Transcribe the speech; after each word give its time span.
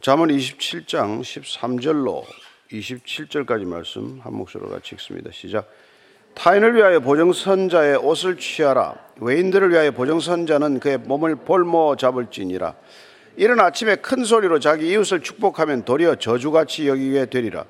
잠언 0.00 0.28
27장 0.28 1.22
13절로 1.22 2.22
27절까지 2.70 3.64
말씀 3.64 4.20
한 4.22 4.34
목소리로 4.34 4.70
같이 4.70 4.94
읽습니다. 4.94 5.30
시작. 5.32 5.68
타인을 6.34 6.76
위하여 6.76 7.00
보정선자의 7.00 7.96
옷을 7.96 8.36
취하라. 8.36 8.94
외인들을 9.16 9.70
위하여 9.70 9.90
보정선자는 9.90 10.78
그의 10.78 10.98
몸을 10.98 11.36
볼모 11.36 11.96
잡을지니라. 11.96 12.76
이른 13.36 13.58
아침에 13.58 13.96
큰 13.96 14.24
소리로 14.24 14.60
자기 14.60 14.88
이웃을 14.90 15.20
축복하면 15.20 15.84
도리어 15.84 16.14
저주같이 16.16 16.86
여기게 16.86 17.26
되리라. 17.26 17.64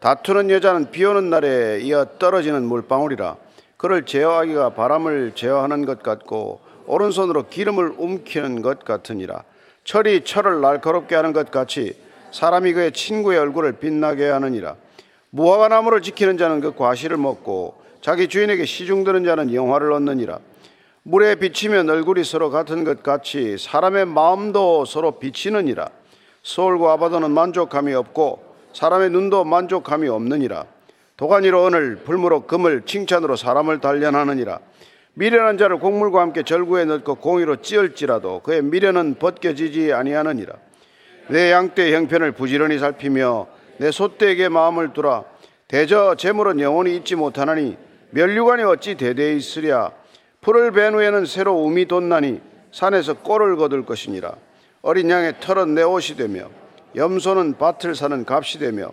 다투는 0.00 0.50
여자는 0.50 0.90
비 0.90 1.04
오는 1.04 1.30
날에 1.30 1.78
이어 1.82 2.06
떨어지는 2.18 2.64
물방울이라. 2.64 3.36
그를 3.76 4.04
제어하기가 4.04 4.70
바람을 4.70 5.32
제어하는 5.36 5.84
것 5.84 6.02
같고 6.02 6.60
오른손으로 6.86 7.48
기름을 7.48 7.94
움키는 7.98 8.62
것 8.62 8.84
같으니라. 8.84 9.44
철이 9.88 10.22
철을 10.22 10.60
날카롭게 10.60 11.14
하는 11.14 11.32
것 11.32 11.50
같이 11.50 11.94
사람이 12.30 12.74
그의 12.74 12.92
친구의 12.92 13.38
얼굴을 13.38 13.78
빛나게 13.78 14.28
하느니라. 14.28 14.76
무화과 15.30 15.68
나무를 15.68 16.02
지키는 16.02 16.36
자는 16.36 16.60
그 16.60 16.74
과실을 16.74 17.16
먹고 17.16 17.80
자기 18.02 18.28
주인에게 18.28 18.66
시중드는 18.66 19.24
자는 19.24 19.54
영화를 19.54 19.90
얻느니라. 19.92 20.40
물에 21.04 21.36
비치면 21.36 21.88
얼굴이 21.88 22.22
서로 22.24 22.50
같은 22.50 22.84
것 22.84 23.02
같이 23.02 23.56
사람의 23.56 24.04
마음도 24.04 24.84
서로 24.84 25.12
비치느니라. 25.12 25.88
서울과 26.42 26.92
아바도는 26.92 27.30
만족함이 27.30 27.94
없고 27.94 28.44
사람의 28.74 29.08
눈도 29.08 29.44
만족함이 29.44 30.06
없느니라. 30.06 30.66
도가니로 31.16 31.66
은을 31.66 31.96
불무로 32.04 32.42
금을 32.42 32.82
칭찬으로 32.84 33.36
사람을 33.36 33.80
단련하느니라. 33.80 34.58
미련한 35.18 35.58
자를 35.58 35.80
곡물과 35.80 36.20
함께 36.20 36.44
절구에 36.44 36.84
넣고 36.84 37.16
공의로 37.16 37.56
찌을지라도 37.56 38.40
그의 38.44 38.62
미련은 38.62 39.16
벗겨지지 39.18 39.92
아니하느니라. 39.92 40.54
내 41.26 41.50
양떼 41.50 41.92
형편을 41.92 42.30
부지런히 42.32 42.78
살피며 42.78 43.48
내 43.78 43.90
소떼에게 43.90 44.48
마음을 44.48 44.92
두라. 44.92 45.24
대저 45.66 46.14
재물은 46.14 46.60
영원히 46.60 46.94
잊지 46.94 47.16
못하나니 47.16 47.76
멸류관이 48.10 48.62
어찌 48.62 48.94
대대에 48.94 49.34
있으랴. 49.34 49.90
풀을 50.40 50.70
벤 50.70 50.94
후에는 50.94 51.26
새로 51.26 51.64
um이 51.64 51.86
돋나니 51.86 52.40
산에서 52.70 53.14
꼴을 53.14 53.56
거둘 53.56 53.84
것이니라. 53.84 54.36
어린 54.82 55.10
양의 55.10 55.40
털은 55.40 55.74
내 55.74 55.82
옷이 55.82 56.16
되며 56.16 56.48
염소는 56.94 57.58
밭을 57.58 57.96
사는 57.96 58.24
값이 58.24 58.60
되며 58.60 58.92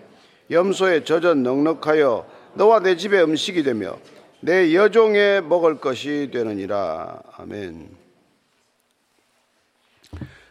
염소의 0.50 1.06
젖은 1.06 1.44
넉넉하여 1.44 2.26
너와 2.56 2.80
내 2.80 2.98
집의 2.98 3.22
음식이 3.24 3.62
되며 3.62 3.98
내 4.42 4.76
여종의 4.76 5.42
먹을 5.44 5.80
것이 5.80 6.30
되느니라. 6.32 7.22
아멘. 7.38 7.90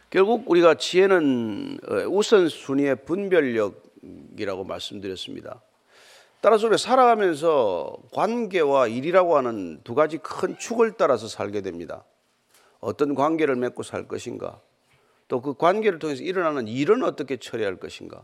결국 0.09 0.49
우리가 0.49 0.75
지혜는 0.75 1.79
어, 1.87 1.93
우선순위의 2.07 3.05
분별력이라고 3.05 4.63
말씀드렸습니다. 4.63 5.61
따라서 6.41 6.67
우리가 6.67 6.77
살아가면서 6.77 7.97
관계와 8.11 8.87
일이라고 8.87 9.37
하는 9.37 9.81
두 9.83 9.95
가지 9.95 10.17
큰 10.17 10.57
축을 10.57 10.93
따라서 10.93 11.27
살게 11.27 11.61
됩니다. 11.61 12.03
어떤 12.79 13.15
관계를 13.15 13.55
맺고 13.55 13.83
살 13.83 14.07
것인가, 14.07 14.59
또 15.27 15.41
그 15.41 15.55
관계를 15.55 15.99
통해서 15.99 16.21
일어나는 16.21 16.67
일은 16.67 17.03
어떻게 17.03 17.37
처리할 17.37 17.77
것인가. 17.77 18.21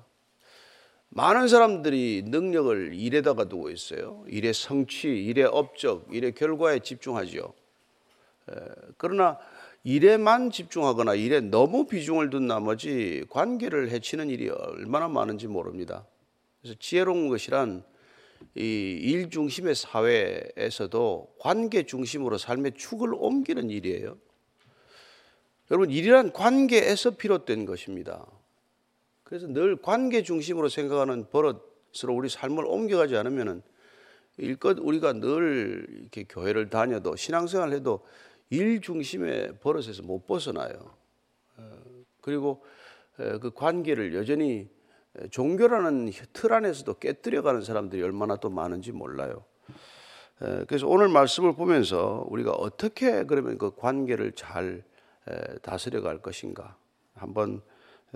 많은 1.14 1.50
사람들이 1.50 2.24
능력을 2.26 2.94
일에다가 2.94 3.46
두고 3.46 3.70
있어요. 3.70 4.24
일의 4.28 4.54
성취, 4.54 5.10
일의 5.10 5.44
업적, 5.46 6.08
일의 6.10 6.34
결과에 6.34 6.80
집중하죠. 6.80 7.54
그러나 8.98 9.38
일에만 9.84 10.52
집중하거나 10.52 11.16
일에 11.16 11.42
너무 11.42 11.86
비중을 11.86 12.30
둔 12.30 12.48
나머지 12.48 13.26
관계를 13.30 13.92
해치는 13.92 14.30
일이 14.30 14.50
얼마나 14.50 15.10
많은지 15.10 15.48
모릅니다. 15.48 16.06
그래서 16.62 16.78
지혜로운 16.80 17.28
것이란 17.28 17.84
이 18.56 19.00
일 19.04 19.30
중심의 19.30 19.76
사회에서도 19.76 21.36
관계 21.40 21.84
중심으로 21.84 22.38
삶의 22.38 22.74
축을 22.76 23.14
옮기는 23.14 23.70
일이에요. 23.70 24.18
여러분, 25.70 25.92
일이란 25.92 26.32
관계에서 26.32 27.12
비롯된 27.12 27.66
것입니다. 27.66 28.26
그래서 29.32 29.48
늘 29.48 29.78
관계 29.78 30.24
중심으로 30.24 30.68
생각하는 30.68 31.30
버릇으로 31.30 32.14
우리 32.14 32.28
삶을 32.28 32.66
옮겨가지 32.66 33.16
않으면은 33.16 33.62
일껏 34.36 34.78
우리가 34.78 35.14
늘 35.14 35.88
이렇게 36.02 36.26
교회를 36.26 36.70
다녀도 36.70 37.16
신앙생활을 37.16 37.74
해도 37.74 38.06
일 38.50 38.82
중심의 38.82 39.60
버릇에서 39.62 40.04
못 40.04 40.28
벗어나요. 40.28 40.74
어, 41.56 41.72
그리고 42.20 42.62
그 43.16 43.52
관계를 43.56 44.14
여전히 44.16 44.70
종교라는 45.30 46.12
틀 46.34 46.52
안에서도 46.52 46.94
깨뜨려가는 46.96 47.62
사람들이 47.62 48.04
얼마나 48.04 48.36
또 48.36 48.50
많은지 48.50 48.92
몰라요. 48.92 49.46
그래서 50.68 50.88
오늘 50.88 51.08
말씀을 51.08 51.56
보면서 51.56 52.26
우리가 52.28 52.52
어떻게 52.52 53.24
그러면 53.24 53.58
그 53.58 53.74
관계를 53.76 54.34
잘 54.34 54.84
다스려 55.62 56.02
갈 56.02 56.22
것인가 56.22 56.76
한번 57.14 57.62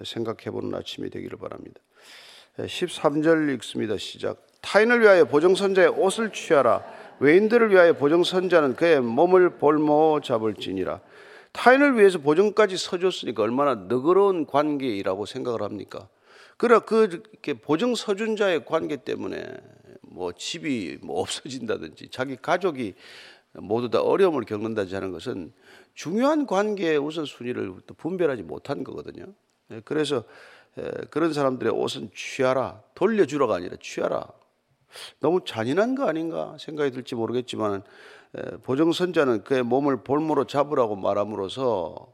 생각해 0.04 0.52
보는 0.52 0.74
아침이 0.76 1.10
되기를 1.10 1.38
바랍니다. 1.38 1.80
13절 2.58 3.54
읽습니다. 3.56 3.98
시작. 3.98 4.46
타인을 4.62 5.02
위하여 5.02 5.26
보정선자의 5.26 5.90
옷을 5.90 6.32
취하라. 6.32 6.84
외인들을 7.20 7.72
위하여 7.72 7.94
보정선자는 7.94 8.76
그의 8.76 9.02
몸을 9.02 9.58
볼모 9.58 10.22
잡을지니라. 10.24 11.02
타인을 11.52 11.98
위해서 11.98 12.18
보정까지 12.20 12.78
서줬으니까 12.78 13.44
얼마나 13.44 13.76
너그러운 13.76 14.46
관계이라고 14.46 15.26
생각을 15.26 15.62
합니까? 15.62 16.10
그러나 16.58 16.84
그 16.84 17.22
보정 17.62 17.96
서준자의 17.96 18.66
관계 18.66 18.98
때문에 18.98 19.46
뭐 20.02 20.32
집이 20.34 21.00
뭐 21.02 21.22
없어진다든지 21.22 22.10
자기 22.10 22.36
가족이 22.36 22.96
모두 23.54 23.90
다 23.90 24.02
어려움을 24.02 24.44
겪는다지 24.44 24.96
하는 24.96 25.12
것은 25.12 25.54
중요한 25.94 26.46
관계의 26.46 26.98
우선순위를 26.98 27.74
분별하지 27.98 28.44
못한 28.44 28.84
거거든요. 28.84 29.34
예, 29.72 29.81
그래서 29.86 30.24
그런 31.09 31.31
사람들의 31.34 31.72
옷은 31.72 32.12
취하라 32.14 32.81
돌려주라가 32.96 33.56
아니라 33.56 33.78
취하라 33.81 34.28
너무 35.20 35.42
잔인한 35.46 35.96
거 35.96 36.08
아닌가 36.08 36.58
생각이 36.59 36.92
들지 36.92 37.16
모르겠지만 37.16 37.84
보정선자는 38.64 39.44
그의 39.46 39.64
몸을 39.64 40.03
볼모로 40.03 40.46
잡으라고 40.48 40.96
말함으로써 40.98 42.14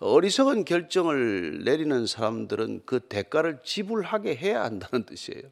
어리석은 0.00 0.64
결정을 0.64 1.62
내리는 1.64 2.06
사람들은 2.06 2.82
그 2.86 3.00
대가를 3.00 3.60
지불하게 3.62 4.34
해야 4.34 4.62
한다는 4.64 5.04
뜻이에요. 5.04 5.42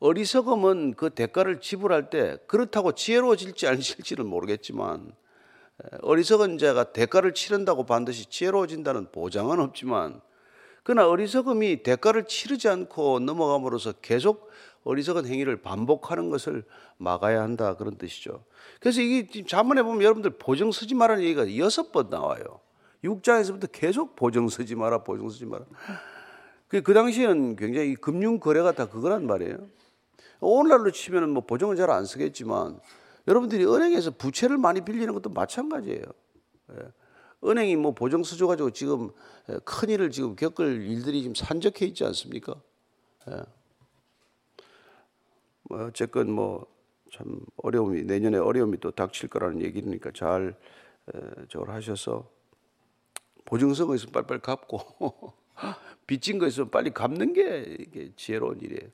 어리석음은 0.00 0.94
그 0.94 1.10
대가를 1.10 1.60
지불할 1.60 2.10
때 2.10 2.38
그렇다고 2.46 2.92
지혜로워질지 2.92 3.66
아닐지는 3.66 4.26
모르겠지만 4.26 5.12
어리석은 6.02 6.58
자가 6.58 6.92
대가를 6.92 7.34
치른다고 7.34 7.84
반드시 7.84 8.26
지혜로워진다는 8.30 9.12
보장은 9.12 9.60
없지만 9.60 10.20
그러나 10.82 11.08
어리석음이 11.08 11.82
대가를 11.82 12.26
치르지 12.26 12.68
않고 12.68 13.20
넘어감으로써 13.20 13.92
계속 14.02 14.50
어리석은 14.84 15.26
행위를 15.26 15.60
반복하는 15.60 16.30
것을 16.30 16.64
막아야 16.96 17.42
한다 17.42 17.74
그런 17.74 17.98
뜻이죠. 17.98 18.44
그래서 18.80 19.00
이게 19.00 19.44
자문해 19.44 19.82
보면 19.82 20.02
여러분들 20.02 20.38
보정 20.38 20.70
쓰지 20.70 20.94
말라는 20.94 21.24
얘기가 21.24 21.56
여섯 21.56 21.90
번 21.90 22.08
나와요. 22.08 22.60
6장에서부터 23.04 23.68
계속 23.72 24.14
보정 24.14 24.48
쓰지 24.48 24.76
마라, 24.76 25.02
보정 25.02 25.28
쓰지 25.28 25.44
마라. 25.44 25.64
그, 26.68 26.82
그 26.82 26.94
당시에는 26.94 27.56
굉장히 27.56 27.96
금융 27.96 28.38
거래가 28.38 28.72
다 28.72 28.86
그거란 28.86 29.26
말이에요. 29.26 29.58
오늘날로 30.40 30.90
치면은 30.92 31.30
뭐 31.30 31.44
보정은 31.44 31.76
잘 31.76 31.90
안 31.90 32.04
쓰겠지만 32.04 32.78
여러분들이 33.26 33.64
은행에서 33.64 34.12
부채를 34.12 34.58
많이 34.58 34.80
빌리는 34.82 35.12
것도 35.12 35.30
마찬가지예요. 35.30 36.02
예. 36.72 36.76
은행이 37.44 37.76
뭐 37.76 37.92
보정 37.92 38.22
서줘가지고 38.22 38.70
지금 38.70 39.10
큰 39.64 39.90
일을 39.90 40.10
지금 40.10 40.36
겪을 40.36 40.82
일들이 40.82 41.22
지금 41.22 41.34
산적해 41.34 41.86
있지 41.86 42.04
않습니까? 42.04 42.60
예. 43.30 43.42
뭐 45.64 45.86
어쨌건 45.86 46.30
뭐 46.30 46.76
참 47.16 47.40
어려움이 47.56 48.02
내년에 48.02 48.38
어려움이 48.38 48.78
또 48.78 48.90
닥칠 48.90 49.28
거라는 49.28 49.62
얘기니까 49.62 50.10
잘 50.12 50.54
저걸 51.48 51.70
하셔서 51.70 52.28
보증서가 53.44 53.94
있으면 53.94 54.12
빨리빨리 54.12 54.40
갚고 54.40 55.32
빚진 56.06 56.38
거 56.38 56.46
있으면 56.46 56.70
빨리 56.70 56.90
갚는 56.90 57.32
게 57.32 57.76
이게 57.78 58.12
지혜로운 58.16 58.60
일이에요. 58.60 58.90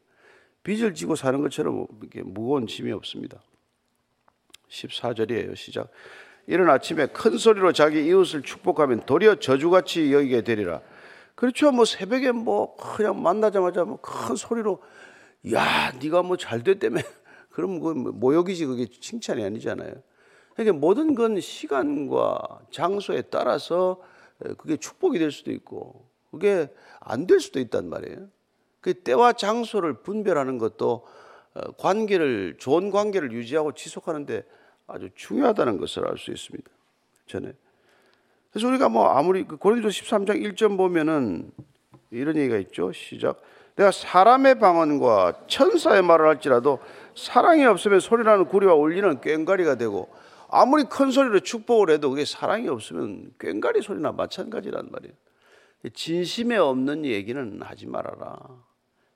빚을 0.62 0.95
지고 0.95 1.17
사는 1.17 1.41
것처럼 1.41 1.89
이게 2.05 2.23
무거운 2.23 2.67
짐이 2.67 2.93
없습니다. 2.93 3.43
14절이에요. 4.73 5.55
시작. 5.55 5.89
이른 6.47 6.69
아침에 6.69 7.07
큰 7.07 7.37
소리로 7.37 7.73
자기 7.73 8.05
이웃을 8.07 8.43
축복하면 8.43 9.01
도리어 9.07 9.37
저주같이 9.37 10.13
여기게 10.13 10.43
되리라. 10.43 10.81
그렇죠. 11.35 11.71
뭐 11.71 11.85
새벽에 11.85 12.33
뭐 12.33 12.75
그냥 12.77 13.23
만나자마자 13.23 13.85
뭐 13.85 13.99
큰 13.99 14.35
소리로 14.37 14.83
야, 15.53 15.93
네가 16.03 16.23
뭐 16.23 16.37
잘 16.37 16.63
됐다며. 16.63 17.01
그럼 17.51 17.81
그 17.81 17.91
모욕이지 17.93 18.67
그게 18.67 18.87
칭찬이 18.87 19.45
아니잖아요. 19.45 19.93
그러니까 20.55 20.79
모든 20.79 21.15
건 21.15 21.41
시간과 21.41 22.61
장소에 22.71 23.23
따라서 23.23 24.01
그게 24.59 24.77
축복이 24.77 25.19
될 25.19 25.31
수도 25.31 25.53
있고 25.53 26.09
그게 26.31 26.69
안 27.01 27.27
될 27.27 27.41
수도 27.41 27.61
있단 27.61 27.89
말이에요. 27.89 28.29
그 28.81 28.95
때와 28.95 29.35
장소를 29.35 30.03
분별하는 30.03 30.59
것도 30.59 31.07
어, 31.55 31.73
관계를 31.73 32.57
좋은 32.59 32.91
관계를 32.91 33.31
유지하고 33.33 33.73
지속하는데 33.73 34.43
아주 34.87 35.08
중요하다는 35.14 35.79
것을 35.79 36.06
알 36.06 36.19
수 36.19 36.31
있습니다. 36.31 36.69
전에. 37.26 37.52
그래서 38.50 38.69
우리가 38.69 38.88
뭐 38.88 39.08
아무리 39.08 39.44
그 39.44 39.56
고린도 39.56 39.88
13장 39.88 40.43
1점 40.43 40.76
보면은 40.76 41.50
이런 42.11 42.37
얘기가 42.37 42.58
있죠. 42.58 42.93
시작. 42.93 43.40
내가 43.76 43.90
사람의 43.90 44.58
방언과 44.58 45.44
천사의 45.46 46.02
말을 46.02 46.26
할지라도 46.29 46.79
사랑이 47.17 47.64
없으면 47.64 48.00
소리나는 48.00 48.44
구리와 48.44 48.75
울리는 48.75 49.20
꽹과리가 49.20 49.76
되고 49.76 50.12
아무리 50.50 50.84
큰 50.84 51.11
소리로 51.11 51.40
축복을 51.40 51.88
해도 51.90 52.11
그게 52.11 52.26
사랑이 52.26 52.69
없으면 52.69 53.32
꽹과리 53.38 53.81
소리나 53.81 54.12
마찬가지란 54.12 54.90
말이에요. 54.90 55.14
진심에 55.94 56.58
없는 56.58 57.06
얘기는 57.06 57.61
하지 57.62 57.87
말아라. 57.87 58.38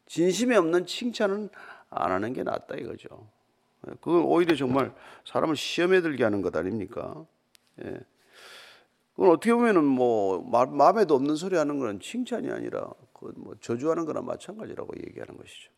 진심에 0.06 0.56
없는 0.56 0.86
칭찬은 0.86 1.50
안 1.90 2.10
하는 2.12 2.32
게 2.32 2.42
낫다 2.42 2.76
이거죠. 2.76 3.28
그건 4.00 4.24
오히려 4.24 4.54
정말 4.56 4.94
사람을 5.24 5.56
시험에 5.56 6.00
들게 6.00 6.24
하는 6.24 6.42
것 6.42 6.54
아닙니까? 6.56 7.24
예. 7.84 8.00
그건 9.14 9.30
어떻게 9.30 9.54
보면은 9.54 9.84
뭐 9.84 10.42
마 10.42 10.90
음에도 10.90 11.14
없는 11.14 11.36
소리 11.36 11.56
하는 11.56 11.78
거는 11.78 12.00
칭찬이 12.00 12.50
아니라 12.50 12.90
그뭐 13.14 13.54
저주하는 13.60 14.04
거나 14.04 14.20
마찬가지라고 14.22 14.92
얘기하는 15.06 15.36
것이죠. 15.36 15.70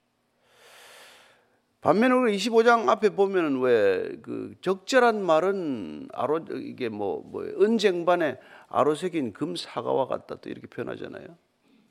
반면에 1.81 2.13
우리 2.15 2.37
25장 2.37 2.89
앞에 2.89 3.11
보면은 3.11 3.61
왜 3.61 4.19
그 4.23 4.55
적절한 4.61 5.23
말은 5.25 6.09
아로 6.13 6.39
이게 6.51 6.89
뭐, 6.89 7.23
뭐 7.23 7.45
은쟁반에 7.45 8.39
아로새긴 8.69 9.33
금 9.33 9.55
사과와 9.55 10.07
같다 10.09 10.37
또 10.37 10.51
이렇게 10.51 10.67
표현하잖아요. 10.67 11.27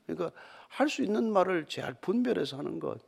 그러니까 0.06 0.32
할 0.70 0.90
수 0.90 1.02
있는 1.04 1.32
말을 1.32 1.66
잘 1.68 1.94
분별해서 1.94 2.58
하는 2.58 2.80
것, 2.80 3.00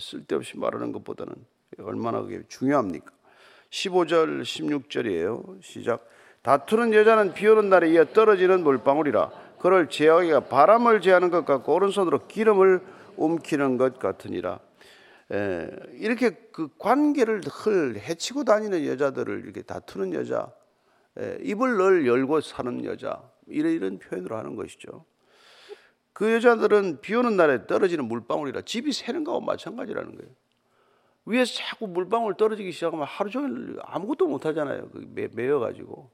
쓸데없이 0.00 0.58
말하는 0.58 0.92
것보다는 0.92 1.34
얼마나 1.80 2.20
그게 2.22 2.42
중요합니까? 2.48 3.10
15절, 3.70 4.42
16절이에요. 4.42 5.62
시작. 5.62 6.06
다투는 6.42 6.92
여자는 6.92 7.34
비 7.34 7.46
오는 7.46 7.68
날에 7.68 7.90
이어 7.90 8.04
떨어지는 8.04 8.64
물방울이라 8.64 9.30
그를 9.60 9.88
제하기가 9.88 10.40
바람을 10.40 11.00
제하는 11.00 11.30
것 11.30 11.44
같고 11.44 11.74
오른손으로 11.74 12.26
기름을 12.26 12.80
움키는 13.16 13.76
것 13.76 13.98
같으니라. 13.98 14.58
에, 15.32 15.70
이렇게 15.94 16.30
그 16.52 16.68
관계를 16.78 17.42
흘 17.46 17.96
해치고 17.96 18.44
다니는 18.44 18.84
여자들을 18.86 19.44
이렇게 19.44 19.62
다투는 19.62 20.12
여자, 20.14 20.52
에, 21.16 21.38
입을 21.42 21.76
늘 21.76 22.06
열고 22.06 22.40
사는 22.40 22.84
여자 22.84 23.22
이런 23.46 23.72
이런 23.72 23.98
표현으로 23.98 24.36
하는 24.36 24.56
것이죠. 24.56 25.04
그 26.12 26.32
여자들은 26.34 27.00
비 27.00 27.14
오는 27.14 27.36
날에 27.36 27.66
떨어지는 27.66 28.06
물방울이라 28.06 28.62
집이 28.62 28.92
새는 28.92 29.24
거와 29.24 29.40
마찬가지라는 29.40 30.16
거예요. 30.16 30.30
위에서 31.24 31.54
자꾸 31.54 31.86
물방울 31.86 32.34
떨어지기 32.36 32.72
시작하면 32.72 33.06
하루 33.06 33.30
종일 33.30 33.78
아무것도 33.82 34.26
못 34.26 34.44
하잖아요. 34.46 34.88
그 34.90 35.30
매여 35.32 35.60
가지고. 35.60 36.10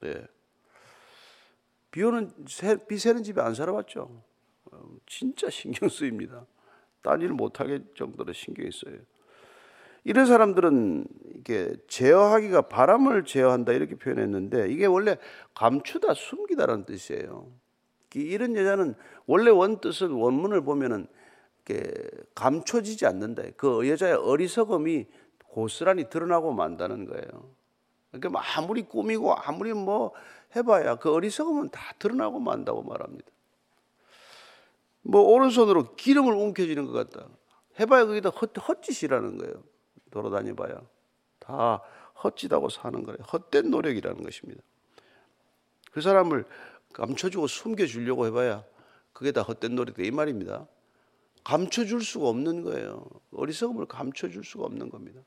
네. 0.00 0.24
비 1.90 2.02
오는 2.02 2.30
비 2.88 2.98
새는 2.98 3.22
집에 3.22 3.40
안 3.40 3.54
살아봤죠. 3.54 4.22
어, 4.72 4.82
진짜 5.06 5.50
신경 5.50 5.88
쓰입니다. 5.88 6.46
딴 7.02 7.22
일 7.22 7.32
못 7.32 7.60
하게 7.60 7.80
정도로 7.96 8.32
신경이 8.32 8.70
써요. 8.72 8.98
이런 10.04 10.26
사람들은 10.26 11.06
이게 11.36 11.74
제어하기가 11.88 12.62
바람을 12.62 13.24
제어한다 13.24 13.72
이렇게 13.72 13.96
표현했는데 13.96 14.68
이게 14.70 14.86
원래 14.86 15.16
감추다 15.54 16.14
숨기다라는 16.14 16.84
뜻이에요. 16.84 17.50
이런 18.14 18.56
여자는 18.56 18.94
원래 19.26 19.50
원 19.50 19.80
뜻은 19.80 20.10
원문을 20.10 20.62
보면은 20.62 21.06
감춰지지 22.34 23.06
않는다. 23.06 23.42
그 23.56 23.88
여자의 23.88 24.14
어리석음이 24.14 25.06
고스란히 25.46 26.08
드러나고 26.08 26.52
만다는 26.52 27.06
거예요. 27.06 27.50
그러니까 28.10 28.30
뭐 28.30 28.40
아무리 28.40 28.82
꾸미고 28.82 29.34
아무리 29.34 29.72
뭐 29.72 30.12
해봐야 30.56 30.96
그 30.96 31.12
어리석음은 31.12 31.70
다 31.70 31.94
드러나고 31.98 32.40
만다고 32.40 32.82
말합니다. 32.82 33.30
뭐 35.02 35.22
오른손으로 35.22 35.94
기름을 35.96 36.32
움켜쥐는 36.32 36.86
것 36.86 36.92
같다. 36.92 37.28
해봐야 37.78 38.04
그게 38.04 38.20
다 38.20 38.30
헛, 38.30 38.52
헛짓이라는 38.56 39.38
거예요. 39.38 39.62
돌아다녀봐야 40.10 40.82
다 41.38 41.82
헛짓하고 42.22 42.68
사는 42.68 43.02
거예요. 43.04 43.18
헛된 43.32 43.70
노력이라는 43.70 44.22
것입니다. 44.22 44.62
그 45.92 46.00
사람을 46.00 46.44
감춰주고 46.92 47.46
숨겨주려고 47.46 48.26
해봐야 48.26 48.64
그게 49.12 49.32
다 49.32 49.42
헛된 49.42 49.74
노력이다 49.74 50.06
이 50.06 50.10
말입니다. 50.10 50.66
감춰줄 51.44 52.02
수가 52.02 52.28
없는 52.28 52.62
거예요. 52.62 53.04
어리석음을 53.32 53.86
감춰줄 53.86 54.44
수가 54.44 54.64
없는 54.64 54.90
겁니다. 54.90 55.20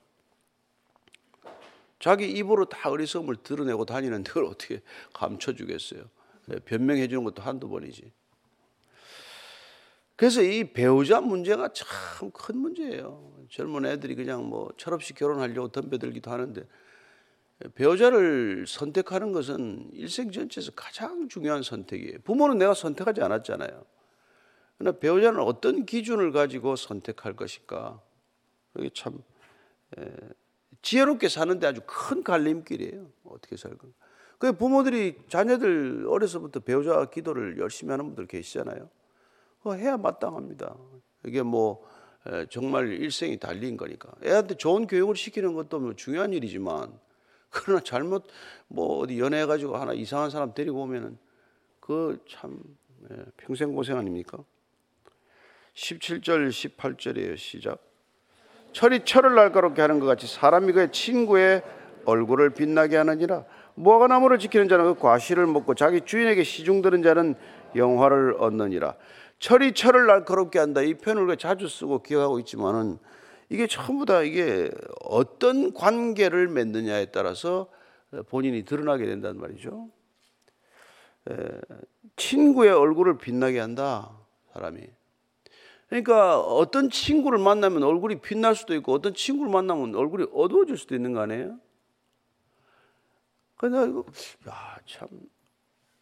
자기 2.00 2.30
입으로 2.32 2.66
다 2.66 2.90
어리석음을 2.90 3.38
드러내고 3.38 3.86
다니는 3.86 4.24
그걸 4.24 4.46
어떻게 4.46 4.82
감춰주겠어요? 5.14 6.04
네, 6.48 6.60
변명해 6.60 7.08
주는 7.08 7.24
것도 7.24 7.42
한두 7.42 7.70
번이지. 7.70 8.12
그래서 10.16 10.42
이 10.42 10.72
배우자 10.74 11.22
문제가 11.22 11.70
참 11.74 12.32
큰 12.32 12.58
문제예요. 12.58 13.46
젊은 13.50 13.86
애들이 13.86 14.16
그냥 14.16 14.46
뭐 14.48 14.72
철없이 14.78 15.14
결혼하려고 15.14 15.70
덤벼들기도 15.70 16.30
하는데 16.32 16.66
배우자를 17.76 18.66
선택하는 18.68 19.32
것은 19.32 19.90
일생 19.94 20.32
전체에서 20.32 20.72
가장 20.72 21.28
중요한 21.30 21.64
선택이에요. 21.64 22.20
부모는 22.24 22.58
내가 22.58 22.74
선택하지 22.74 23.22
않았잖아요. 23.22 23.86
그러나 24.78 24.98
배우자는 24.98 25.40
어떤 25.40 25.86
기준을 25.86 26.32
가지고 26.32 26.76
선택할 26.76 27.36
것인가? 27.36 28.02
이게 28.78 28.90
참 28.94 29.24
지혜롭게 30.82 31.30
사는데 31.30 31.68
아주 31.68 31.82
큰 31.86 32.24
갈림길이에요. 32.24 33.08
어떻게 33.26 33.56
살 33.56 33.78
건가? 33.78 33.96
그 34.40 34.52
부모들이 34.52 35.16
자녀들 35.30 36.06
어려서부터 36.08 36.60
배우자 36.60 37.06
기도를 37.06 37.58
열심히 37.60 37.92
하는 37.92 38.06
분들 38.08 38.28
계시잖아요. 38.28 38.90
그거 39.60 39.76
해야 39.76 39.96
마땅합니다. 39.96 40.76
이게 41.26 41.42
뭐 41.44 41.88
정말 42.50 42.92
일생이 42.92 43.38
달린 43.40 43.78
거니까. 43.78 44.12
애한테 44.26 44.56
좋은 44.56 44.88
교육을 44.88 45.16
시키는 45.16 45.54
것도 45.54 45.80
뭐 45.80 45.94
중요한 45.94 46.34
일이지만 46.34 46.92
그러나 47.50 47.82
잘못 47.82 48.28
뭐 48.68 48.98
어디 49.00 49.20
연애해 49.20 49.46
가지고 49.46 49.78
하나 49.78 49.94
이상한 49.94 50.30
사람 50.30 50.54
데리고 50.54 50.82
오면은 50.82 51.18
그 51.80 52.20
참 52.28 52.60
평생 53.38 53.74
고생 53.74 53.98
아닙니까? 53.98 54.44
17절 55.76 56.50
18절이에요. 56.50 57.38
시작. 57.38 57.80
철이 58.74 59.06
철을 59.06 59.36
날카롭게 59.36 59.82
하는 59.82 60.00
것 60.00 60.06
같이 60.06 60.28
사람이 60.28 60.74
그의 60.74 60.92
친구의 60.92 61.62
얼굴을 62.06 62.52
빛나게 62.52 62.98
하느니라. 62.98 63.46
무화과 63.76 64.08
나무를 64.08 64.40
지키는 64.40 64.68
자는 64.68 64.86
그 64.94 65.00
과실을 65.00 65.48
먹고 65.48 65.76
자기 65.76 66.02
주인에게 66.02 66.44
시중드는 66.44 67.02
자는 67.02 67.36
영화를 67.76 68.36
얻느니라. 68.40 68.96
철이 69.40 69.74
철을 69.74 70.06
날카롭게 70.08 70.60
한다. 70.60 70.82
이 70.82 70.94
표현을 70.94 71.24
우리가 71.24 71.36
자주 71.38 71.68
쓰고 71.68 72.04
기억하고 72.04 72.40
있지만은 72.40 72.98
이게 73.50 73.68
전부 73.68 74.06
다 74.06 74.22
이게 74.22 74.70
어떤 75.02 75.74
관계를 75.74 76.48
맺느냐에 76.48 77.08
따라서 77.08 77.68
본인이 78.30 78.64
드러나게 78.64 79.06
된단 79.06 79.38
말이죠. 79.38 79.90
친구의 82.16 82.72
얼굴을 82.72 83.18
빛나게 83.18 83.60
한다. 83.60 84.12
사람이. 84.54 84.82
그러니까 85.94 86.40
어떤 86.40 86.90
친구를 86.90 87.38
만나면 87.38 87.84
얼굴이 87.84 88.20
빛날 88.20 88.56
수도 88.56 88.74
있고 88.74 88.94
어떤 88.94 89.14
친구를 89.14 89.52
만나면 89.52 89.94
얼굴이 89.94 90.26
어두워질 90.34 90.76
수도 90.76 90.96
있는 90.96 91.14
거 91.14 91.20
아니에요? 91.20 91.60
그래서 93.58 93.86
이거 93.86 94.04
야참 94.48 95.08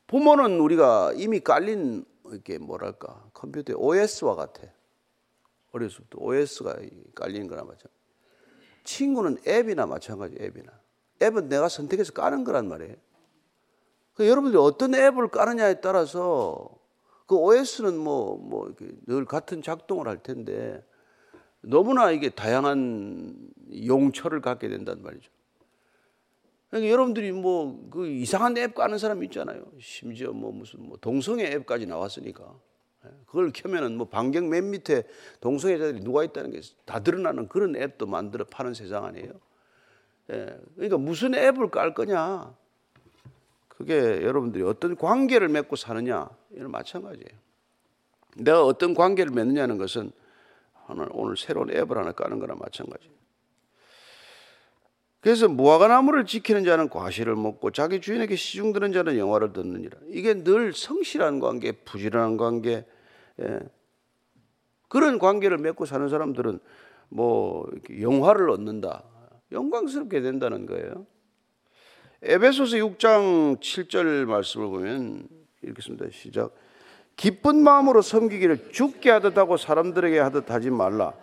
부모는 0.07 0.62
우리가 0.62 1.12
이미 1.17 1.41
깔린 1.41 2.05
이렇게 2.29 2.57
뭐랄까 2.57 3.21
컴퓨터의 3.33 3.75
OS와 3.77 4.36
같아. 4.36 4.62
때 4.62 4.71
OS가 6.15 6.77
깔리는 7.13 7.48
거나 7.48 7.63
마찬가지. 7.63 7.89
친구는 8.86 9.39
앱이나 9.45 9.88
마찬가지 9.88 10.38
앱이나. 10.39 10.71
앱은 11.21 11.50
내가 11.50 11.67
선택해서 11.67 12.13
까는 12.13 12.45
거란 12.45 12.69
말이에요. 12.69 12.95
그 14.13 14.25
여러분들이 14.25 14.57
어떤 14.62 14.95
앱을 14.95 15.27
까느냐에 15.27 15.81
따라서 15.81 16.80
그 17.31 17.38
OS는 17.38 17.97
뭐, 17.97 18.35
뭐, 18.35 18.75
늘 19.07 19.23
같은 19.23 19.61
작동을 19.61 20.09
할 20.09 20.21
텐데 20.21 20.83
너무나 21.61 22.11
이게 22.11 22.29
다양한 22.29 23.38
용처를 23.85 24.41
갖게 24.41 24.67
된단 24.67 25.01
말이죠. 25.01 25.31
그러니까 26.69 26.91
여러분들이 26.91 27.31
뭐 27.31 27.89
그 27.89 28.05
이상한 28.07 28.57
앱 28.57 28.75
까는 28.75 28.97
사람 28.97 29.23
있잖아요. 29.23 29.63
심지어 29.79 30.33
뭐 30.33 30.51
무슨 30.51 30.85
뭐 30.85 30.97
동성애 31.00 31.45
앱까지 31.53 31.85
나왔으니까. 31.85 32.53
예, 33.05 33.09
그걸 33.27 33.53
켜면은 33.53 33.95
뭐 33.95 34.09
반경 34.09 34.50
맨 34.50 34.69
밑에 34.69 35.03
동성애자들이 35.39 36.03
누가 36.03 36.25
있다는 36.25 36.51
게 36.51 36.59
다 36.85 37.00
드러나는 37.00 37.47
그런 37.47 37.77
앱도 37.77 38.07
만들어 38.07 38.43
파는 38.43 38.73
세상 38.73 39.05
아니에요. 39.05 39.31
예, 40.31 40.59
그러니까 40.75 40.97
무슨 40.97 41.33
앱을 41.33 41.71
깔 41.71 41.93
거냐. 41.93 42.53
그 43.81 43.85
그게 43.85 44.23
여러분들이 44.23 44.63
어떤 44.63 44.95
관계를 44.95 45.50
맺고 45.50 45.75
사느냐 45.75 46.29
이는 46.51 46.71
마찬가지예요. 46.71 47.39
내가 48.38 48.65
어떤 48.65 48.93
관계를 48.93 49.31
맺느냐는 49.33 49.77
것은 49.77 50.11
오늘, 50.89 51.07
오늘 51.11 51.38
새로운 51.38 51.69
앱을 51.69 51.97
하나 51.97 52.11
까는 52.11 52.39
거나 52.39 52.55
마찬가지예요. 52.55 53.13
그래서 55.19 55.47
무화과나무를 55.47 56.25
지키는 56.25 56.63
자는 56.63 56.89
과실을 56.89 57.35
먹고 57.35 57.71
자기 57.71 58.01
주인에게 58.01 58.35
시중드는 58.35 58.91
자는 58.91 59.17
영화를 59.17 59.53
듣느니라. 59.53 60.00
이게 60.07 60.43
늘 60.43 60.73
성실한 60.73 61.39
관계, 61.39 61.71
부지런한 61.71 62.38
관계, 62.38 62.85
예. 63.39 63.59
그런 64.88 65.19
관계를 65.19 65.59
맺고 65.59 65.85
사는 65.85 66.09
사람들은 66.09 66.59
뭐 67.09 67.69
영화를 68.00 68.50
얻는다, 68.50 69.03
영광스럽게 69.51 70.21
된다는 70.21 70.65
거예요. 70.65 71.05
에베소서 72.23 72.77
6장 72.77 73.59
7절 73.59 74.25
말씀을 74.25 74.67
보면 74.67 75.27
이렇게 75.63 75.81
씁니다. 75.81 76.05
시작. 76.11 76.53
기쁜 77.15 77.63
마음으로 77.63 78.01
섬기기를 78.01 78.71
죽게 78.71 79.09
하듯 79.09 79.37
하고 79.37 79.57
사람들에게 79.57 80.19
하듯 80.19 80.51
하지 80.51 80.69
말라. 80.69 81.13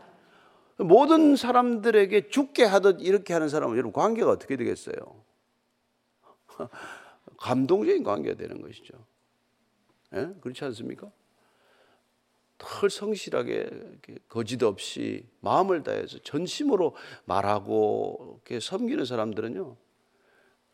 모든 0.76 1.37
사람들에게 1.37 2.31
죽게 2.31 2.64
하듯 2.64 3.00
이렇게 3.00 3.33
하는 3.33 3.49
사람은 3.49 3.76
여러분 3.76 3.93
관계가 3.93 4.31
어떻게 4.31 4.57
되겠어요? 4.57 4.95
감동적인 7.38 8.02
관계가 8.02 8.37
되는 8.37 8.61
것이죠. 8.61 8.95
예? 10.14 10.31
그렇지 10.40 10.64
않습니까? 10.64 11.11
털 12.59 12.90
성실하게 12.90 13.71
거짓 14.28 14.62
없이 14.64 15.28
마음을 15.40 15.85
다해서 15.85 16.19
전심으로 16.19 16.97
말하고 17.25 18.40
이렇게 18.45 18.59
섬기는 18.59 19.05
사람들은요. 19.05 19.76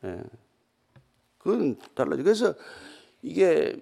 예. 0.04 0.22
그건 1.38 1.76
달라져. 1.94 2.22
그래서 2.22 2.54
이게 3.22 3.76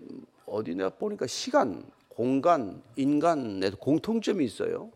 어디 0.46 0.74
내가 0.74 0.90
보니까 0.90 1.26
시간, 1.26 1.84
공간, 2.08 2.82
인간에 2.96 3.70
공통점이 3.70 4.44
있어요. 4.44 4.90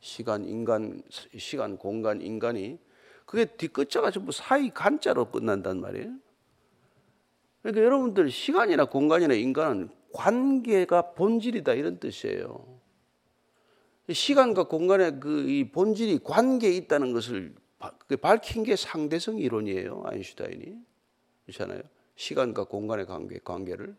시간, 0.00 0.44
인간, 0.44 1.02
시간, 1.36 1.76
공간, 1.76 2.20
인간이 2.20 2.78
그게 3.24 3.44
뒤끝자가 3.44 4.10
전부 4.10 4.30
사이 4.30 4.70
간자로 4.70 5.30
끝난단 5.30 5.80
말이에요. 5.80 6.12
그러니까 7.62 7.84
여러분들 7.84 8.30
시간이나 8.30 8.84
공간이나 8.84 9.34
인간은 9.34 9.90
관계가 10.12 11.14
본질이다 11.14 11.74
이런 11.74 11.98
뜻이에요. 11.98 12.76
시간과 14.12 14.68
공간의 14.68 15.18
그 15.18 15.68
본질이 15.72 16.20
관계에 16.22 16.70
있다는 16.70 17.12
것을 17.12 17.54
밝힌 18.20 18.62
게 18.62 18.76
상대성 18.76 19.38
이론이에요. 19.38 20.02
아인슈타인이. 20.06 20.76
그렇잖아요. 21.46 21.82
시간과 22.16 22.64
공간의 22.64 23.06
관계, 23.06 23.38
관계를. 23.42 23.94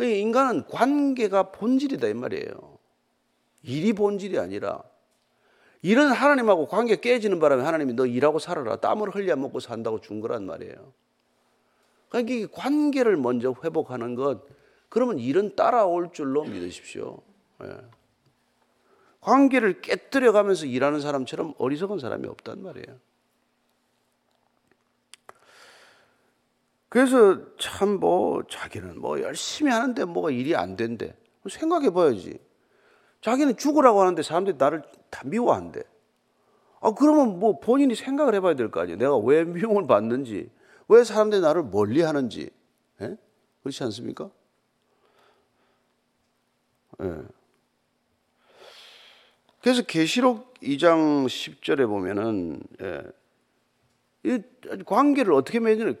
인간은 0.00 0.66
관계가 0.66 1.52
본질이다 1.52 2.08
이 2.08 2.14
말이에요. 2.14 2.78
일이 3.62 3.92
본질이 3.92 4.38
아니라 4.38 4.82
이런 5.82 6.10
하나님하고 6.12 6.66
관계 6.66 6.96
깨지는 6.96 7.40
바람에 7.40 7.62
하나님이 7.62 7.94
너 7.94 8.06
일하고 8.06 8.38
살아라 8.38 8.76
땀을 8.76 9.14
흘려 9.14 9.36
먹고 9.36 9.60
산다고 9.60 10.00
준 10.00 10.20
거란 10.20 10.44
말이에요. 10.46 10.92
그러니까 12.08 12.48
관계를 12.52 13.16
먼저 13.16 13.54
회복하는 13.64 14.14
것 14.14 14.44
그러면 14.88 15.18
일은 15.18 15.56
따라올 15.56 16.12
줄로 16.12 16.44
믿으십시오. 16.44 17.22
예. 19.26 19.30
관계를 19.30 19.80
깨뜨려 19.80 20.32
가면서 20.32 20.66
일하는 20.66 21.00
사람처럼 21.00 21.54
어리석은 21.58 21.98
사람이 21.98 22.26
없단 22.28 22.62
말이에요. 22.62 22.98
그래서 26.88 27.40
참 27.58 27.98
뭐 28.00 28.42
자기는 28.48 29.00
뭐 29.00 29.20
열심히 29.20 29.70
하는데 29.72 30.04
뭐가 30.04 30.30
일이 30.30 30.54
안 30.56 30.76
된대. 30.76 31.14
생각해 31.48 31.90
봐야지. 31.90 32.38
자기는 33.20 33.56
죽으라고 33.56 34.00
하는데 34.00 34.22
사람들이 34.22 34.56
나를 34.58 34.82
다 35.10 35.22
미워한대. 35.24 35.82
아, 36.80 36.92
그러면 36.92 37.38
뭐 37.40 37.58
본인이 37.58 37.94
생각을 37.94 38.34
해봐야 38.34 38.54
될 38.54 38.70
거 38.70 38.80
아니에요. 38.80 38.98
내가 38.98 39.16
왜 39.18 39.44
미움을 39.44 39.86
받는지, 39.86 40.50
왜 40.88 41.04
사람들이 41.04 41.40
나를 41.40 41.64
멀리 41.64 42.02
하는지. 42.02 42.50
예? 43.00 43.16
그렇지 43.62 43.82
않습니까? 43.84 44.30
예. 47.02 47.35
그래서 49.66 49.82
계시록 49.82 50.54
2장 50.62 51.26
10절에 51.26 51.88
보면은 51.88 52.60
예. 52.82 53.02
이 54.22 54.38
관계를 54.84 55.32
어떻게 55.32 55.58
맺느냐 55.58 55.92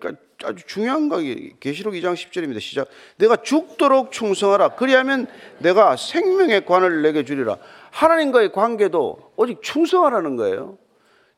아주 0.44 0.64
중요한 0.68 1.08
게 1.08 1.50
계시록 1.58 1.94
2장 1.94 2.14
10절입니다. 2.14 2.60
시작. 2.60 2.86
내가 3.16 3.34
죽도록 3.34 4.12
충성하라. 4.12 4.76
그리하면 4.76 5.26
내가 5.58 5.96
생명의 5.96 6.64
관을 6.64 7.02
내게 7.02 7.24
주리라. 7.24 7.56
하나님과의 7.90 8.52
관계도 8.52 9.32
오직 9.34 9.60
충성하라는 9.62 10.36
거예요. 10.36 10.78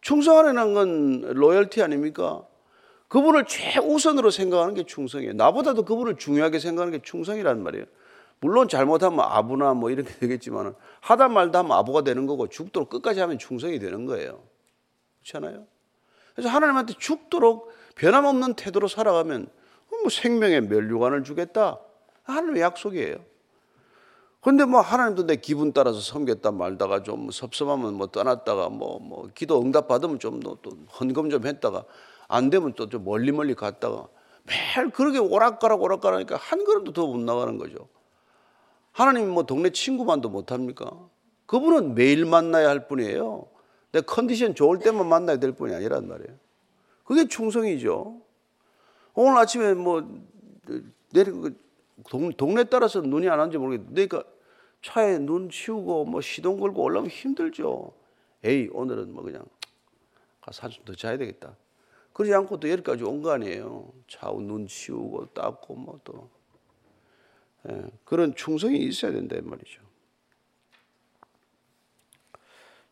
충성하라는 0.02 0.74
건 0.74 1.20
로열티 1.32 1.82
아닙니까? 1.82 2.42
그분을 3.08 3.46
최우선으로 3.46 4.30
생각하는 4.30 4.74
게 4.74 4.82
충성이에요. 4.82 5.32
나보다도 5.32 5.86
그분을 5.86 6.18
중요하게 6.18 6.58
생각하는 6.58 6.92
게 6.92 7.02
충성이란 7.02 7.62
말이에요. 7.62 7.86
물론 8.40 8.68
잘못하면 8.68 9.20
아부나 9.20 9.74
뭐 9.74 9.90
이렇게 9.90 10.12
되겠지만 10.14 10.74
하다 11.00 11.28
말다 11.28 11.60
하면 11.60 11.72
아부가 11.72 12.02
되는 12.02 12.26
거고 12.26 12.48
죽도록 12.48 12.88
끝까지 12.88 13.20
하면 13.20 13.38
충성이 13.38 13.78
되는 13.78 14.06
거예요. 14.06 14.42
그렇잖아요. 15.22 15.66
그래서 16.34 16.48
하나님한테 16.48 16.94
죽도록 16.98 17.72
변함없는 17.96 18.54
태도로 18.54 18.86
살아가면 18.86 19.48
뭐 19.90 20.10
생명의 20.10 20.62
멸류관을 20.62 21.24
주겠다. 21.24 21.80
하나님의 22.22 22.62
약속이에요. 22.62 23.16
근데 24.40 24.64
뭐 24.64 24.80
하나님도 24.80 25.26
내 25.26 25.34
기분 25.36 25.72
따라서 25.72 26.00
섬겼다 26.00 26.52
말다가 26.52 27.02
좀 27.02 27.30
섭섭하면 27.30 27.94
뭐 27.94 28.06
떠났다가 28.06 28.68
뭐, 28.68 29.00
뭐 29.00 29.28
기도 29.34 29.60
응답 29.60 29.88
받으면 29.88 30.20
좀또 30.20 30.56
헌금 31.00 31.30
좀 31.30 31.44
했다가 31.44 31.84
안 32.28 32.48
되면 32.50 32.72
또 32.74 32.86
좀 32.86 33.04
멀리 33.04 33.32
멀리 33.32 33.54
갔다가 33.54 34.06
매일 34.44 34.90
그렇게 34.90 35.18
오락가락 35.18 35.82
오락가락 35.82 36.16
하니까 36.18 36.36
한 36.36 36.64
걸음도 36.64 36.92
더 36.92 37.08
못 37.08 37.18
나가는 37.18 37.58
거죠. 37.58 37.88
하나님 38.98 39.30
뭐 39.30 39.44
동네 39.44 39.70
친구만도 39.70 40.28
못합니까? 40.28 40.90
그분은 41.46 41.94
매일 41.94 42.26
만나야 42.26 42.68
할 42.68 42.88
뿐이에요. 42.88 43.46
내 43.92 44.00
컨디션 44.00 44.56
좋을 44.56 44.80
때만 44.80 45.06
만나야 45.08 45.36
될 45.38 45.52
뿐이 45.52 45.72
아니란 45.72 46.08
말이에요. 46.08 46.36
그게 47.04 47.28
충성이죠. 47.28 48.20
오늘 49.14 49.38
아침에 49.38 49.74
뭐 49.74 50.02
내리 51.12 51.30
동, 52.08 52.32
동네 52.32 52.64
따라서 52.64 53.00
눈이 53.00 53.28
안 53.28 53.38
왔는지 53.38 53.58
모르겠는데 53.58 54.06
그러니까 54.08 54.28
차에 54.82 55.18
눈 55.18 55.48
치우고 55.48 56.04
뭐 56.06 56.20
시동 56.20 56.58
걸고 56.58 56.82
올라오면 56.82 57.08
힘들죠. 57.08 57.92
에이 58.42 58.68
오늘은 58.72 59.14
뭐 59.14 59.22
그냥 59.22 59.44
가서 60.40 60.62
한숨 60.62 60.84
더 60.84 60.92
자야 60.96 61.16
되겠다. 61.16 61.56
그러지 62.12 62.34
않고 62.34 62.58
또 62.58 62.68
여기까지 62.68 63.04
온 63.04 63.22
거 63.22 63.30
아니에요. 63.30 63.92
차우 64.08 64.40
눈 64.40 64.66
치우고 64.66 65.26
닦고 65.34 65.76
뭐또 65.76 66.14
예, 66.14 66.37
그런 68.04 68.34
충성이 68.34 68.78
있어야 68.78 69.12
된다 69.12 69.36
말이죠. 69.42 69.80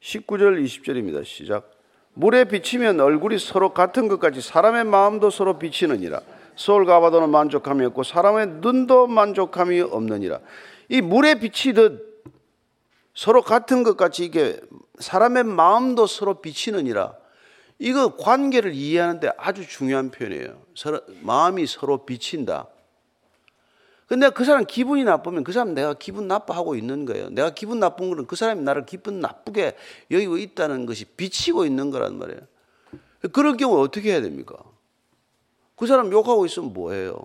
19절 0.00 0.62
20절입니다. 0.64 1.24
시작. 1.24 1.70
물에 2.14 2.44
비치면 2.44 3.00
얼굴이 3.00 3.38
서로 3.38 3.74
같은 3.74 4.08
것 4.08 4.18
같이 4.20 4.40
사람의 4.40 4.84
마음도 4.84 5.30
서로 5.30 5.58
비치느니라. 5.58 6.20
서울 6.56 6.86
가봐도는 6.86 7.28
만족함이 7.30 7.84
없고 7.86 8.02
사람의 8.02 8.46
눈도 8.60 9.06
만족함이 9.06 9.80
없느니라. 9.80 10.40
이 10.88 11.00
물에 11.00 11.38
비치듯 11.38 12.24
서로 13.14 13.42
같은 13.42 13.82
것 13.82 13.96
같이 13.96 14.24
이게 14.24 14.60
사람의 14.98 15.44
마음도 15.44 16.06
서로 16.06 16.40
비치느니라. 16.40 17.14
이거 17.78 18.16
관계를 18.16 18.72
이해하는데 18.72 19.32
아주 19.36 19.68
중요한 19.68 20.10
표현이에요. 20.10 20.62
서로, 20.74 21.00
마음이 21.20 21.66
서로 21.66 22.06
비친다. 22.06 22.68
근데 24.06 24.30
그 24.30 24.44
사람 24.44 24.64
기분이 24.64 25.04
나쁘면 25.04 25.42
그 25.42 25.52
사람 25.52 25.74
내가 25.74 25.94
기분 25.94 26.28
나빠하고 26.28 26.76
있는 26.76 27.06
거예요. 27.06 27.28
내가 27.30 27.50
기분 27.50 27.80
나쁜 27.80 28.08
거는 28.08 28.26
그 28.26 28.36
사람이 28.36 28.62
나를 28.62 28.86
기분 28.86 29.20
나쁘게 29.20 29.76
여기고 30.10 30.38
있다는 30.38 30.86
것이 30.86 31.04
비치고 31.04 31.66
있는 31.66 31.90
거란 31.90 32.18
말이에요. 32.18 32.40
그럴 33.32 33.56
경우 33.56 33.80
어떻게 33.80 34.12
해야 34.12 34.20
됩니까? 34.20 34.56
그 35.74 35.86
사람 35.86 36.12
욕하고 36.12 36.46
있으면 36.46 36.72
뭐해요? 36.72 37.18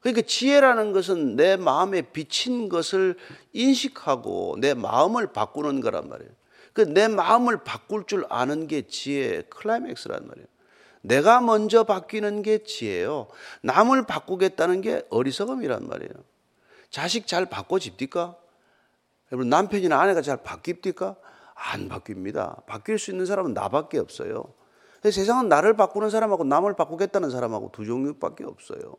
그러니까 0.00 0.26
지혜라는 0.26 0.92
것은 0.92 1.36
내 1.36 1.56
마음에 1.56 2.02
비친 2.02 2.68
것을 2.68 3.16
인식하고 3.54 4.56
내 4.60 4.74
마음을 4.74 5.32
바꾸는 5.32 5.80
거란 5.80 6.08
말이에요. 6.08 6.30
그 6.76 6.82
내 6.82 7.08
마음을 7.08 7.64
바꿀 7.64 8.04
줄 8.04 8.26
아는 8.28 8.66
게 8.66 8.82
지혜의 8.82 9.44
클라이맥스란 9.48 10.26
말이에요. 10.28 10.46
내가 11.06 11.40
먼저 11.40 11.84
바뀌는 11.84 12.42
게 12.42 12.64
지혜요. 12.64 13.28
남을 13.62 14.06
바꾸겠다는 14.06 14.80
게 14.80 15.06
어리석음이란 15.10 15.86
말이에요. 15.86 16.12
자식 16.90 17.28
잘 17.28 17.46
바꿔집니까? 17.46 18.36
여러분 19.30 19.48
남편이나 19.48 20.00
아내가 20.00 20.20
잘 20.20 20.38
바뀝니까? 20.38 21.16
안 21.54 21.88
바뀝니다. 21.88 22.66
바뀔 22.66 22.98
수 22.98 23.12
있는 23.12 23.24
사람은 23.24 23.54
나밖에 23.54 23.98
없어요. 23.98 24.52
세상은 25.04 25.48
나를 25.48 25.76
바꾸는 25.76 26.10
사람하고 26.10 26.42
남을 26.42 26.74
바꾸겠다는 26.74 27.30
사람하고 27.30 27.70
두 27.72 27.86
종류밖에 27.86 28.44
없어요. 28.44 28.96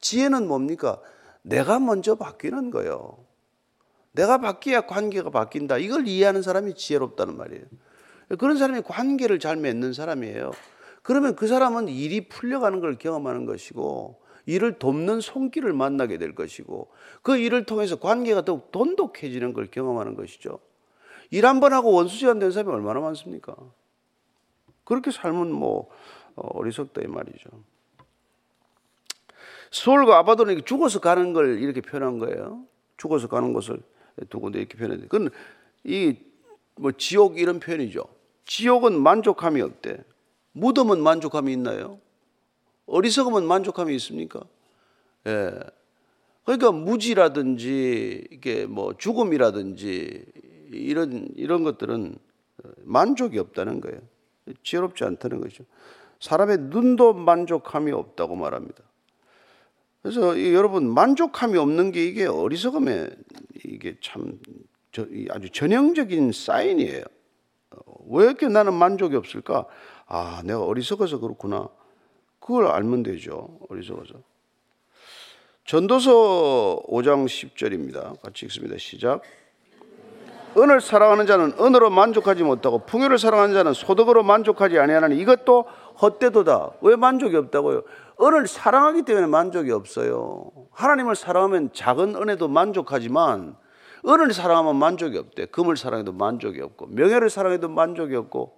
지혜는 0.00 0.46
뭡니까? 0.46 1.00
내가 1.42 1.80
먼저 1.80 2.14
바뀌는 2.14 2.70
거예요. 2.70 3.18
내가 4.12 4.38
바뀌어야 4.38 4.82
관계가 4.82 5.30
바뀐다. 5.30 5.78
이걸 5.78 6.06
이해하는 6.06 6.42
사람이 6.42 6.74
지혜롭다는 6.74 7.36
말이에요. 7.36 7.64
그런 8.38 8.56
사람이 8.56 8.82
관계를 8.82 9.40
잘 9.40 9.56
맺는 9.56 9.92
사람이에요. 9.92 10.52
그러면 11.08 11.34
그 11.36 11.46
사람은 11.46 11.88
일이 11.88 12.28
풀려가는 12.28 12.80
걸 12.80 12.98
경험하는 12.98 13.46
것이고 13.46 14.20
일을 14.44 14.78
돕는 14.78 15.22
손길을 15.22 15.72
만나게 15.72 16.18
될 16.18 16.34
것이고 16.34 16.90
그 17.22 17.38
일을 17.38 17.64
통해서 17.64 17.96
관계가 17.96 18.44
더욱 18.44 18.70
돈독해지는 18.72 19.54
걸 19.54 19.68
경험하는 19.70 20.16
것이죠. 20.16 20.58
일 21.30 21.46
한 21.46 21.60
번 21.60 21.72
하고 21.72 21.92
원수지간 21.92 22.38
된 22.38 22.50
사람이 22.50 22.70
얼마나 22.74 23.00
많습니까? 23.00 23.56
그렇게 24.84 25.10
삶은 25.10 25.50
뭐 25.50 25.88
어, 26.36 26.46
어리석다 26.58 27.00
이 27.00 27.06
말이죠. 27.06 27.48
수월과 29.70 30.18
아바돈에게 30.18 30.62
죽어서 30.66 31.00
가는 31.00 31.32
걸 31.32 31.58
이렇게 31.58 31.80
표현한 31.80 32.18
거예요. 32.18 32.64
죽어서 32.98 33.28
가는 33.28 33.54
것을 33.54 33.80
두 34.28 34.40
군데 34.40 34.58
이렇게 34.58 34.76
표현했는데, 34.76 35.08
그건 35.08 35.30
이 35.84 36.16
뭐 36.80 36.92
지옥 36.92 37.38
이런 37.38 37.60
표현이죠. 37.60 38.04
지옥은 38.44 39.00
만족함이 39.00 39.60
없대. 39.62 40.04
무덤은 40.60 41.02
만족함이 41.02 41.52
있나요? 41.52 41.98
어리석으면 42.86 43.46
만족함이 43.46 43.94
있습니까? 43.96 44.40
예. 45.26 45.52
그러니까 46.44 46.72
무지라든지 46.72 48.26
이게 48.30 48.66
뭐 48.66 48.96
죽음이라든지 48.96 50.24
이런 50.70 51.28
이런 51.36 51.64
것들은 51.64 52.16
만족이 52.78 53.38
없다는 53.38 53.80
거예요. 53.80 54.00
지혜롭지 54.62 55.04
않다는 55.04 55.40
거죠. 55.40 55.64
사람의 56.20 56.58
눈도 56.70 57.12
만족함이 57.12 57.92
없다고 57.92 58.36
말합니다. 58.36 58.82
그래서 60.02 60.40
여러분 60.52 60.88
만족함이 60.88 61.58
없는 61.58 61.92
게 61.92 62.04
이게 62.04 62.24
어리석음의 62.24 63.10
이게 63.64 63.96
참 64.00 64.38
아주 65.30 65.50
전형적인 65.50 66.32
사인이에요. 66.32 67.04
왜 68.08 68.24
이렇게 68.24 68.48
나는 68.48 68.72
만족이 68.74 69.16
없을까? 69.16 69.66
아, 70.08 70.42
내가 70.44 70.64
어리석어서 70.64 71.20
그렇구나. 71.20 71.68
그걸 72.40 72.66
알면 72.66 73.02
되죠. 73.02 73.58
어리석어서. 73.68 74.14
전도서 75.66 76.82
5장 76.88 77.26
10절입니다. 77.26 78.20
같이 78.22 78.46
읽습니다. 78.46 78.76
시작. 78.78 79.20
은을 80.56 80.80
사랑하는 80.80 81.26
자는 81.26 81.52
은으로 81.60 81.90
만족하지 81.90 82.42
못하고 82.42 82.86
풍요를 82.86 83.18
사랑하는 83.18 83.54
자는 83.54 83.74
소득으로 83.74 84.22
만족하지 84.22 84.78
아니하나니 84.78 85.18
이것도 85.18 85.66
헛되도다. 86.00 86.70
왜 86.80 86.96
만족이 86.96 87.36
없다고요? 87.36 87.82
은을 88.22 88.46
사랑하기 88.46 89.02
때문에 89.02 89.26
만족이 89.26 89.70
없어요. 89.70 90.50
하나님을 90.72 91.16
사랑하면 91.16 91.70
작은 91.74 92.16
은에도 92.16 92.48
만족하지만 92.48 93.56
은을 94.06 94.32
사랑하면 94.32 94.76
만족이 94.76 95.18
없대. 95.18 95.46
금을 95.46 95.76
사랑해도 95.76 96.12
만족이 96.12 96.62
없고 96.62 96.86
명예를 96.86 97.28
사랑해도 97.28 97.68
만족이 97.68 98.16
없고 98.16 98.57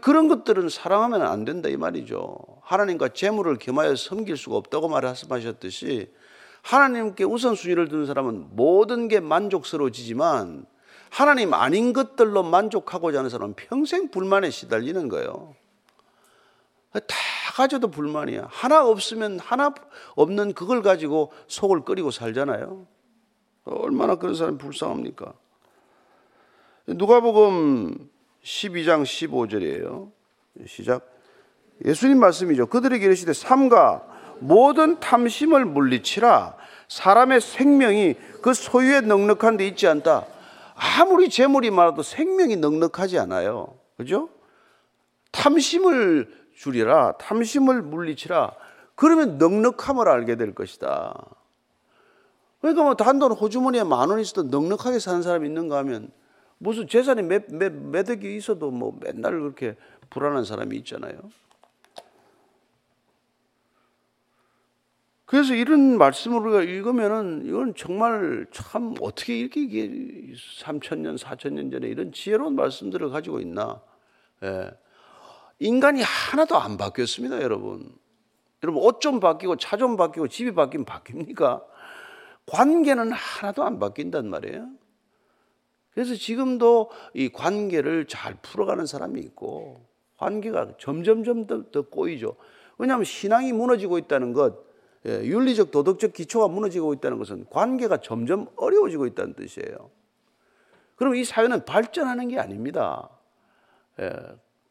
그런 0.00 0.28
것들은 0.28 0.70
사랑하면 0.70 1.22
안 1.22 1.44
된다 1.44 1.68
이 1.68 1.76
말이죠. 1.76 2.38
하나님과 2.62 3.10
재물을 3.10 3.56
겸하여 3.58 3.96
섬길 3.96 4.36
수가 4.36 4.56
없다고 4.56 4.88
말씀하셨듯이 4.88 6.10
하나님께 6.62 7.24
우선순위를 7.24 7.88
두는 7.88 8.06
사람은 8.06 8.56
모든 8.56 9.08
게 9.08 9.20
만족스러워지지만 9.20 10.64
하나님 11.10 11.52
아닌 11.52 11.92
것들로 11.92 12.42
만족하고자 12.42 13.18
하는 13.18 13.28
사람은 13.28 13.54
평생 13.56 14.10
불만에 14.10 14.50
시달리는 14.50 15.08
거예요. 15.08 15.54
다 16.92 17.16
가져도 17.54 17.88
불만이야. 17.88 18.48
하나 18.50 18.86
없으면 18.86 19.38
하나 19.38 19.74
없는 20.16 20.54
그걸 20.54 20.82
가지고 20.82 21.32
속을 21.46 21.84
끓이고 21.84 22.10
살잖아요. 22.10 22.86
얼마나 23.64 24.16
그런 24.16 24.34
사람이 24.34 24.58
불쌍합니까? 24.58 25.34
누가복음 26.86 28.10
12장 28.44 29.02
15절이에요. 29.02 30.10
시작. 30.66 31.10
예수님 31.84 32.20
말씀이죠. 32.20 32.66
그들에게 32.66 33.04
이르시되 33.04 33.32
삼가 33.32 34.06
모든 34.38 35.00
탐심을 35.00 35.64
물리치라 35.64 36.56
사람의 36.88 37.40
생명이 37.40 38.14
그 38.42 38.54
소유에 38.54 39.00
넉넉한 39.00 39.56
데 39.56 39.66
있지 39.66 39.88
않다. 39.88 40.26
아무리 40.74 41.28
재물이 41.28 41.70
많아도 41.70 42.02
생명이 42.02 42.56
넉넉하지 42.56 43.18
않아요. 43.18 43.78
그죠? 43.96 44.28
탐심을 45.32 46.44
줄이라, 46.54 47.12
탐심을 47.18 47.82
물리치라. 47.82 48.52
그러면 48.94 49.38
넉넉함을 49.38 50.08
알게 50.08 50.36
될 50.36 50.54
것이다. 50.54 51.14
그러니까 52.60 52.82
뭐 52.84 52.94
단돈 52.94 53.32
호주머니에 53.32 53.84
만 53.84 54.10
원 54.10 54.20
있어도 54.20 54.44
넉넉하게 54.44 54.98
사는 54.98 55.22
사람이 55.22 55.48
있는가 55.48 55.78
하면 55.78 56.10
무슨 56.64 56.88
재산이 56.88 57.20
몇, 57.22 57.44
몇, 57.50 57.72
몇 57.74 58.08
억이 58.08 58.36
있어도 58.36 58.70
뭐 58.70 58.98
맨날 58.98 59.38
그렇게 59.38 59.76
불안한 60.08 60.44
사람이 60.44 60.74
있잖아요. 60.78 61.12
그래서 65.26 65.54
이런 65.54 65.98
말씀을 65.98 66.40
우리가 66.40 66.62
읽으면은 66.62 67.44
이건 67.44 67.74
정말 67.74 68.46
참 68.50 68.94
어떻게 69.00 69.38
이렇게 69.38 69.60
이게 69.62 70.34
3천년, 70.62 71.18
4천년 71.18 71.70
전에 71.70 71.86
이런 71.88 72.12
지혜로운 72.12 72.56
말씀들을 72.56 73.10
가지고 73.10 73.40
있나. 73.40 73.82
예. 74.42 74.70
인간이 75.58 76.00
하나도 76.02 76.56
안 76.56 76.76
바뀌었습니다, 76.78 77.42
여러분. 77.42 77.94
여러분, 78.62 78.82
옷 78.82 79.00
좀 79.00 79.20
바뀌고 79.20 79.56
차 79.56 79.76
좀 79.76 79.96
바뀌고 79.96 80.28
집이 80.28 80.54
바뀌면 80.54 80.86
바뀝니까? 80.86 81.62
관계는 82.46 83.12
하나도 83.12 83.64
안 83.64 83.78
바뀐단 83.78 84.28
말이에요. 84.30 84.68
그래서 85.94 86.14
지금도 86.14 86.90
이 87.14 87.28
관계를 87.28 88.06
잘 88.06 88.36
풀어가는 88.42 88.84
사람이 88.84 89.20
있고 89.20 89.86
관계가 90.18 90.72
점점점 90.78 91.46
더, 91.46 91.70
더 91.70 91.82
꼬이죠. 91.82 92.36
왜냐하면 92.78 93.04
신앙이 93.04 93.52
무너지고 93.52 93.98
있다는 93.98 94.32
것, 94.32 94.64
예, 95.06 95.22
윤리적 95.24 95.70
도덕적 95.70 96.12
기초가 96.12 96.48
무너지고 96.48 96.94
있다는 96.94 97.18
것은 97.18 97.46
관계가 97.50 97.98
점점 97.98 98.48
어려워지고 98.56 99.06
있다는 99.06 99.34
뜻이에요. 99.34 99.90
그럼 100.96 101.14
이 101.14 101.24
사회는 101.24 101.64
발전하는 101.64 102.28
게 102.28 102.38
아닙니다. 102.38 103.08
예, 104.00 104.10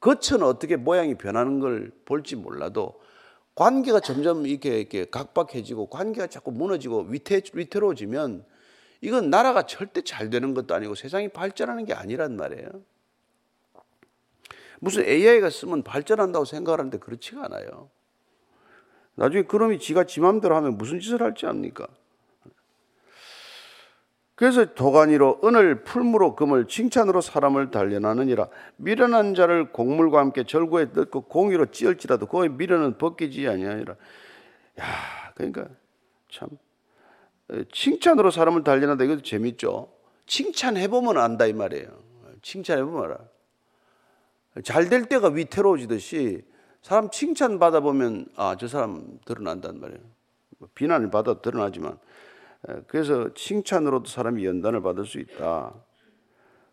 겉은 0.01 0.43
어떻게 0.43 0.75
모양이 0.75 1.15
변하는 1.15 1.59
걸 1.61 1.91
볼지 2.03 2.35
몰라도 2.35 2.99
관계가 3.55 4.01
점점 4.01 4.45
이렇게, 4.45 4.79
이렇게 4.79 5.05
각박해지고 5.05 5.85
관계가 5.85 6.27
자꾸 6.27 6.51
무너지고 6.51 7.05
위태, 7.07 7.41
위태로워지면 7.53 8.43
이건 9.03 9.29
나라가 9.29 9.63
절대 9.63 10.01
잘 10.01 10.29
되는 10.29 10.53
것도 10.53 10.73
아니고 10.73 10.95
세상이 10.95 11.27
발전하는 11.27 11.83
게 11.83 11.93
아니란 11.93 12.37
말이에요. 12.37 12.69
무슨 14.79 15.03
AI가 15.03 15.49
쓰면 15.49 15.83
발전한다고 15.83 16.45
생각하는데 16.45 16.99
그렇지가 16.99 17.43
않아요. 17.45 17.89
나중에 19.15 19.43
그놈이 19.43 19.79
지가 19.79 20.05
지 20.05 20.21
맘대로 20.21 20.55
하면 20.55 20.77
무슨 20.77 21.01
짓을 21.01 21.21
할지 21.21 21.45
압니까? 21.45 21.85
그래서 24.35 24.73
도가니로 24.73 25.41
은을 25.43 25.83
풀무로 25.83 26.37
금을 26.37 26.69
칭찬으로 26.69 27.19
사람을 27.19 27.71
단련하느니라 27.71 28.47
미련한 28.77 29.35
자를 29.35 29.73
곡물과 29.73 30.19
함께 30.19 30.45
절구에 30.45 30.91
넣고 30.93 31.23
공의로 31.23 31.71
찌을지라도 31.71 32.27
그의 32.27 32.49
미련은 32.49 32.97
벗기지 32.97 33.49
아니하니라 33.49 33.95
야 34.79 34.85
그러니까 35.35 35.67
참 36.31 36.47
칭찬으로 37.71 38.31
사람을 38.31 38.63
단련한다 38.63 39.03
이것도 39.03 39.21
재밌죠 39.21 39.91
칭찬해보면 40.27 41.17
안다 41.17 41.45
이 41.45 41.53
말이에요 41.53 41.87
칭찬해보면 42.41 43.03
알아 43.03 43.17
잘 44.63 44.89
될 44.89 45.05
때가 45.05 45.29
위태로워지듯이 45.29 46.43
사람 46.81 47.09
칭찬 47.09 47.59
받아보면 47.59 48.27
아 48.35 48.55
저 48.59 48.67
사람 48.67 49.19
드러난단 49.25 49.79
말이에요 49.79 50.01
뭐 50.59 50.69
비난을 50.75 51.09
받아도 51.11 51.41
드러나지만 51.41 51.97
그래서 52.87 53.33
칭찬으로도 53.33 54.05
사람이 54.09 54.45
연단을 54.45 54.81
받을 54.81 55.05
수 55.05 55.19
있다. 55.19 55.73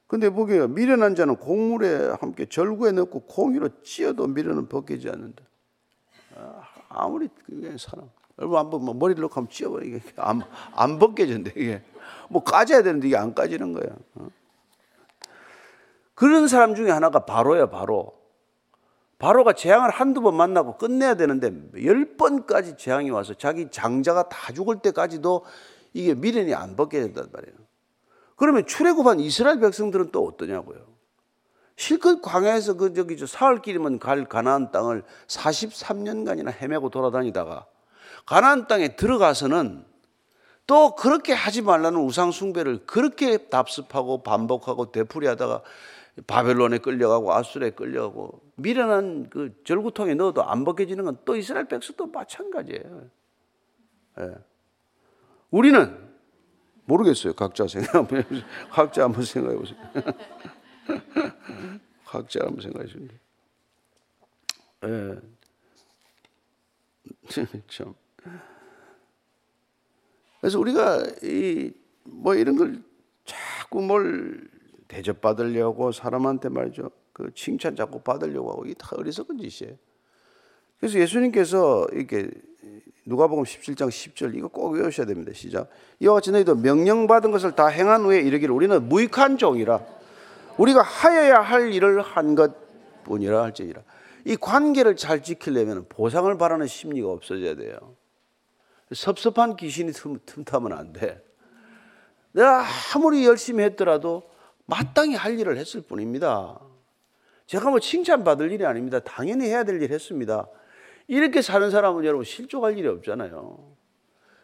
근데 0.06 0.30
보게요. 0.30 0.68
미련한 0.68 1.16
자는 1.16 1.34
곡물에 1.36 2.14
함께 2.20 2.46
절구에 2.46 2.92
넣고 2.92 3.22
콩이로 3.22 3.82
찧어도 3.82 4.28
미련은 4.28 4.68
벗기지 4.68 5.08
않는다. 5.08 5.42
아, 6.36 6.62
아무리 6.88 7.28
그게 7.44 7.76
사람. 7.76 8.08
여러분 8.40 8.58
한번 8.58 8.84
뭐 8.84 8.94
머리를 8.94 9.20
넣고 9.20 9.34
한번 9.34 9.50
찧어버려 9.50 9.84
이게 9.84 10.00
안, 10.16 10.42
안 10.74 10.98
벗겨진대 10.98 11.52
이게. 11.56 11.82
뭐 12.28 12.42
까져야 12.42 12.82
되는데 12.82 13.08
이게 13.08 13.16
안 13.16 13.34
까지는 13.34 13.72
거야. 13.72 13.94
어? 14.14 14.28
그런 16.14 16.48
사람 16.48 16.74
중에 16.74 16.90
하나가 16.90 17.24
바로야 17.26 17.68
바로. 17.68 18.18
바로가 19.18 19.52
재앙을 19.52 19.90
한두 19.90 20.22
번 20.22 20.34
만나고 20.34 20.78
끝내야 20.78 21.14
되는데 21.14 21.52
열 21.84 22.16
번까지 22.16 22.78
재앙이 22.78 23.10
와서 23.10 23.34
자기 23.34 23.70
장자가 23.70 24.30
다 24.30 24.52
죽을 24.52 24.78
때까지도 24.80 25.44
이게 25.92 26.14
미련이 26.14 26.54
안 26.54 26.74
벗겨진단 26.74 27.28
말이에요. 27.30 27.54
그러면 28.36 28.64
출애굽한 28.66 29.20
이스라엘 29.20 29.60
백성들은 29.60 30.12
또 30.12 30.26
어떠냐고요. 30.26 30.78
실컷 31.76 32.22
광야에서 32.22 32.74
그 32.74 32.94
저기 32.94 33.18
저 33.18 33.26
사흘 33.26 33.60
길이면 33.60 33.98
갈 33.98 34.24
가나안 34.24 34.70
땅을 34.70 35.02
43년간이나 35.26 36.52
헤매고 36.52 36.88
돌아다니다가 36.88 37.66
가나안 38.26 38.66
땅에 38.68 38.96
들어가서는 38.96 39.84
또 40.66 40.94
그렇게 40.94 41.32
하지 41.32 41.62
말라는 41.62 42.00
우상 42.00 42.30
숭배를 42.30 42.86
그렇게 42.86 43.48
답습하고 43.48 44.22
반복하고 44.22 44.92
되풀이하다가 44.92 45.62
바벨론에 46.26 46.78
끌려가고 46.78 47.32
아수르에 47.32 47.70
끌려가고 47.70 48.40
미련한 48.56 49.30
그 49.30 49.58
절구통에 49.64 50.14
넣어도 50.14 50.44
안 50.44 50.64
벗겨지는 50.64 51.04
건 51.04 51.18
또 51.24 51.36
이스라엘 51.36 51.66
백성도 51.66 52.06
마찬가지예요. 52.06 53.08
예. 54.20 54.34
우리는 55.50 56.08
모르겠어요. 56.84 57.32
각자 57.34 57.66
생각 57.66 58.06
각자 58.70 59.04
한번 59.04 59.24
생각해 59.24 59.56
보세요. 59.56 59.78
각자 62.04 62.40
한번 62.44 62.62
생각해 62.62 62.86
주세요. 62.86 63.08
예. 64.84 65.18
참. 67.68 67.94
그래서 70.40 70.58
우리가 70.58 71.02
이 71.22 71.72
뭐 72.04 72.34
이런 72.34 72.56
걸 72.56 72.82
자꾸 73.24 73.82
뭘 73.82 74.48
대접받으려고 74.88 75.92
사람한테 75.92 76.48
말이죠. 76.48 76.90
그 77.12 77.30
칭찬 77.34 77.76
자꾸 77.76 78.00
받으려고 78.00 78.50
하고 78.50 78.64
이게 78.64 78.74
다 78.74 78.90
어리석은 78.96 79.38
짓이에요. 79.38 79.76
그래서 80.78 80.98
예수님께서 80.98 81.86
이렇게 81.92 82.30
누가복음 83.04 83.44
17장 83.44 83.88
10절 83.88 84.34
이거 84.34 84.48
꼭 84.48 84.70
외우셔야 84.70 85.06
됩니다. 85.06 85.32
시작. 85.34 85.68
이와 86.00 86.14
같이 86.14 86.30
너희도 86.30 86.56
명령받은 86.56 87.30
것을 87.30 87.52
다 87.52 87.66
행한 87.66 88.02
후에 88.02 88.20
이르기를 88.20 88.54
우리는 88.54 88.88
무익한 88.88 89.38
종이라 89.38 89.80
우리가 90.58 90.82
하여야 90.82 91.40
할 91.40 91.72
일을 91.72 92.02
한 92.02 92.34
것뿐이라 92.34 93.42
할지니라. 93.42 93.82
이 94.24 94.36
관계를 94.36 94.96
잘 94.96 95.22
지키려면 95.22 95.86
보상을 95.88 96.36
바라는 96.36 96.66
심리가 96.66 97.08
없어져야 97.08 97.54
돼요. 97.56 97.96
섭섭한 98.92 99.56
귀신이 99.56 99.92
틈타면 99.92 100.72
안 100.72 100.92
돼. 100.92 101.22
내가 102.32 102.64
아무리 102.94 103.24
열심히 103.26 103.64
했더라도 103.64 104.28
마땅히 104.66 105.14
할 105.14 105.38
일을 105.38 105.56
했을 105.56 105.80
뿐입니다. 105.80 106.60
제가 107.46 107.70
뭐 107.70 107.80
칭찬받을 107.80 108.52
일이 108.52 108.64
아닙니다. 108.64 109.00
당연히 109.00 109.46
해야 109.46 109.64
될 109.64 109.82
일 109.82 109.90
했습니다. 109.90 110.46
이렇게 111.08 111.42
사는 111.42 111.68
사람은 111.70 112.04
여러분 112.04 112.24
실족할 112.24 112.78
일이 112.78 112.86
없잖아요. 112.86 113.76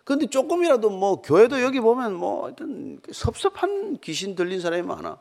그런데 0.03 0.27
조금이라도 0.27 0.91
뭐 0.91 1.23
교회도 1.23 1.63
여기 1.63 1.81
보면 1.81 2.15
뭐 2.15 2.47
하여튼 2.47 3.01
섭섭한 3.11 3.99
귀신 4.01 4.35
들린 4.35 4.61
사람이 4.61 4.83
많아. 4.83 5.19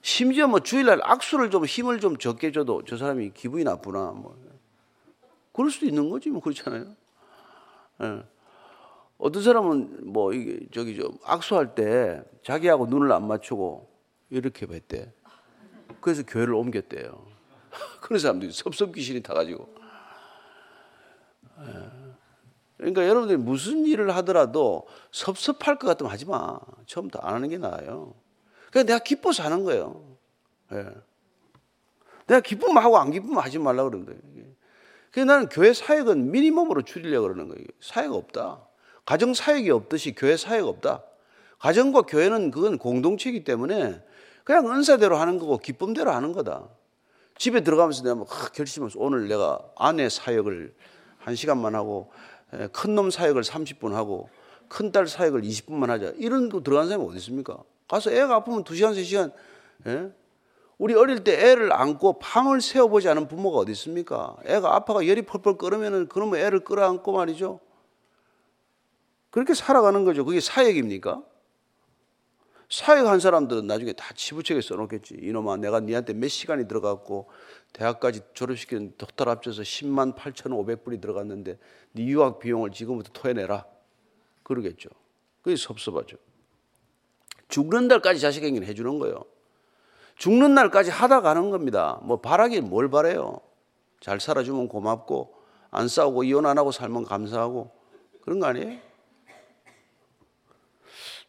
심지어 0.00 0.46
뭐 0.48 0.60
주일날 0.60 1.00
악수를 1.02 1.50
좀 1.50 1.64
힘을 1.64 2.00
좀 2.00 2.16
적게 2.16 2.50
줘도 2.52 2.82
저 2.84 2.96
사람이 2.96 3.32
기분이 3.34 3.64
나쁘나 3.64 4.12
뭐 4.12 4.36
그럴 5.52 5.70
수도 5.70 5.86
있는 5.86 6.08
거지 6.10 6.30
뭐 6.30 6.40
그렇잖아요. 6.40 6.94
예. 8.02 8.22
어떤 9.18 9.42
사람은 9.42 10.12
뭐 10.12 10.32
이게 10.32 10.66
저기 10.72 10.96
좀 10.96 11.16
악수할 11.24 11.74
때 11.74 12.22
자기하고 12.42 12.86
눈을 12.86 13.12
안 13.12 13.26
맞추고 13.26 13.88
이렇게 14.30 14.66
뵀대. 14.66 15.12
그래서 16.00 16.24
교회를 16.24 16.54
옮겼대요. 16.54 17.24
그런 18.00 18.18
사람들이 18.18 18.50
섭섭 18.52 18.92
귀신이 18.92 19.22
타가지고. 19.22 19.68
예. 21.60 22.02
그러니까 22.78 23.06
여러분들이 23.06 23.38
무슨 23.38 23.86
일을 23.86 24.14
하더라도 24.16 24.88
섭섭할 25.12 25.78
것 25.78 25.86
같으면 25.86 26.10
하지 26.10 26.26
마. 26.26 26.58
처음부터 26.86 27.20
안 27.20 27.34
하는 27.34 27.48
게 27.48 27.58
나아요. 27.58 28.14
그냥 28.72 28.86
내가 28.86 28.98
기뻐서 28.98 29.44
하는 29.44 29.62
거예요. 29.62 30.16
예. 30.72 30.86
내가 32.26 32.40
기쁘면 32.40 32.82
하고 32.82 32.98
안 32.98 33.12
기쁘면 33.12 33.38
하지 33.38 33.58
말라 33.58 33.84
그러는 33.84 34.06
거예요. 34.06 34.20
그래서 35.12 35.26
나는 35.26 35.48
교회 35.48 35.72
사역은 35.72 36.30
미니멈으로 36.30 36.82
줄이려고 36.82 37.28
그러는 37.28 37.48
거예요. 37.48 37.64
사역 37.80 38.14
없다. 38.14 38.66
가정 39.04 39.34
사역이 39.34 39.70
없듯이 39.70 40.14
교회 40.14 40.36
사역 40.36 40.66
없다. 40.68 41.04
가정과 41.58 42.02
교회는 42.02 42.50
그건 42.50 42.78
공동체이기 42.78 43.44
때문에 43.44 44.02
그냥 44.44 44.68
은사대로 44.70 45.16
하는 45.16 45.38
거고 45.38 45.58
기쁨대로 45.58 46.10
하는 46.10 46.32
거다. 46.32 46.68
집에 47.38 47.62
들어가면서 47.62 48.02
내가 48.02 48.14
막 48.16 48.26
결심해서 48.52 48.98
오늘 48.98 49.28
내가 49.28 49.60
아내 49.76 50.08
사역을 50.08 50.74
한 51.18 51.34
시간만 51.34 51.74
하고 51.74 52.10
큰 52.72 52.94
놈 52.94 53.10
사역을 53.10 53.42
30분 53.42 53.92
하고 53.92 54.28
큰 54.68 54.90
딸 54.92 55.06
사역을 55.06 55.42
20분만 55.42 55.88
하자. 55.88 56.14
이런 56.16 56.48
거 56.48 56.62
들어간 56.62 56.88
사람이 56.88 57.04
어디 57.06 57.18
있습니까? 57.18 57.58
가서 57.88 58.10
애가 58.10 58.34
아프면 58.36 58.64
2시간, 58.64 58.92
3시간. 58.94 59.32
예? 59.86 60.10
우리 60.82 60.94
어릴 60.94 61.22
때 61.22 61.34
애를 61.34 61.72
안고 61.72 62.18
밤을 62.18 62.60
새워보지 62.60 63.08
않은 63.10 63.28
부모가 63.28 63.58
어디 63.58 63.70
있습니까? 63.70 64.34
애가 64.44 64.74
아파가 64.74 65.06
열이 65.06 65.22
펄펄 65.22 65.56
끓으면은 65.56 66.08
그러면 66.08 66.40
애를 66.40 66.64
끌어안고 66.64 67.12
말이죠. 67.12 67.60
그렇게 69.30 69.54
살아가는 69.54 70.04
거죠. 70.04 70.24
그게 70.24 70.40
사역입니까? 70.40 71.22
사역한 72.68 73.20
사람들은 73.20 73.68
나중에 73.68 73.92
다 73.92 74.12
치부책에 74.12 74.60
써놓겠지. 74.60 75.18
이놈아, 75.22 75.58
내가 75.58 75.78
니한테 75.78 76.14
몇 76.14 76.26
시간이 76.26 76.66
들어갔고, 76.66 77.30
대학까지 77.74 78.22
졸업시키는 78.34 78.94
덕달 78.98 79.28
합쳐서 79.28 79.62
10만 79.62 80.16
8,500불이 80.16 81.00
들어갔는데, 81.00 81.60
네 81.92 82.06
유학 82.06 82.40
비용을 82.40 82.72
지금부터 82.72 83.12
토해내라. 83.12 83.66
그러겠죠. 84.42 84.88
그게 85.42 85.54
섭섭하죠. 85.54 86.16
죽는 87.46 87.86
날까지 87.86 88.18
자식에게는 88.18 88.66
해주는 88.66 88.98
거예요. 88.98 89.31
죽는 90.16 90.54
날까지 90.54 90.90
하다 90.90 91.20
가는 91.20 91.50
겁니다. 91.50 91.98
뭐 92.02 92.20
바라길 92.20 92.62
뭘 92.62 92.90
바래요? 92.90 93.40
잘 94.00 94.20
살아주면 94.20 94.68
고맙고, 94.68 95.34
안 95.70 95.88
싸우고 95.88 96.24
이혼 96.24 96.46
안 96.46 96.58
하고 96.58 96.72
살면 96.72 97.04
감사하고, 97.04 97.70
그런 98.22 98.40
거 98.40 98.46
아니에요? 98.46 98.78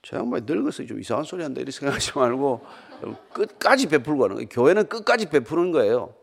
저 0.03 0.17
양반이 0.17 0.43
늙어서 0.45 0.85
좀 0.85 0.99
이상한 0.99 1.23
소리 1.23 1.43
한다 1.43 1.61
이렇게 1.61 1.71
생각하지 1.71 2.11
말고 2.17 2.61
끝까지 3.31 3.87
베풀고 3.87 4.25
하는 4.25 4.35
거예요. 4.35 4.49
교회는 4.49 4.89
끝까지 4.89 5.29
베푸는 5.29 5.71
거예요. 5.71 6.13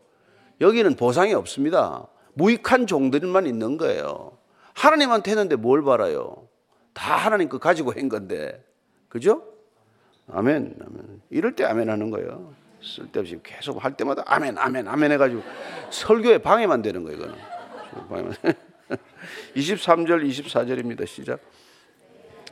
여기는 0.61 0.95
보상이 0.95 1.33
없습니다. 1.33 2.07
무익한 2.33 2.85
종들만 2.85 3.47
있는 3.47 3.77
거예요. 3.77 4.37
하나님한테 4.75 5.31
했는데 5.31 5.55
뭘 5.55 5.83
바라요? 5.83 6.47
다 6.93 7.15
하나님 7.15 7.49
거 7.49 7.57
가지고 7.57 7.91
한 7.91 8.07
건데. 8.07 8.63
그죠? 9.09 9.50
아멘, 10.29 10.75
아멘. 10.79 11.21
이럴 11.29 11.55
때 11.55 11.65
아멘 11.65 11.89
하는 11.89 12.09
거예요. 12.11 12.53
쓸데없이 12.81 13.39
계속 13.43 13.83
할 13.83 13.93
때마다 13.95 14.23
아멘, 14.25 14.57
아멘, 14.57 14.87
아멘 14.87 15.11
해가지고 15.13 15.41
설교에 15.89 16.39
방해만 16.39 16.81
되는 16.81 17.03
거예요, 17.03 17.17
이거는. 17.17 17.35
23절, 19.55 20.23
24절입니다. 20.27 21.05
시작. 21.07 21.39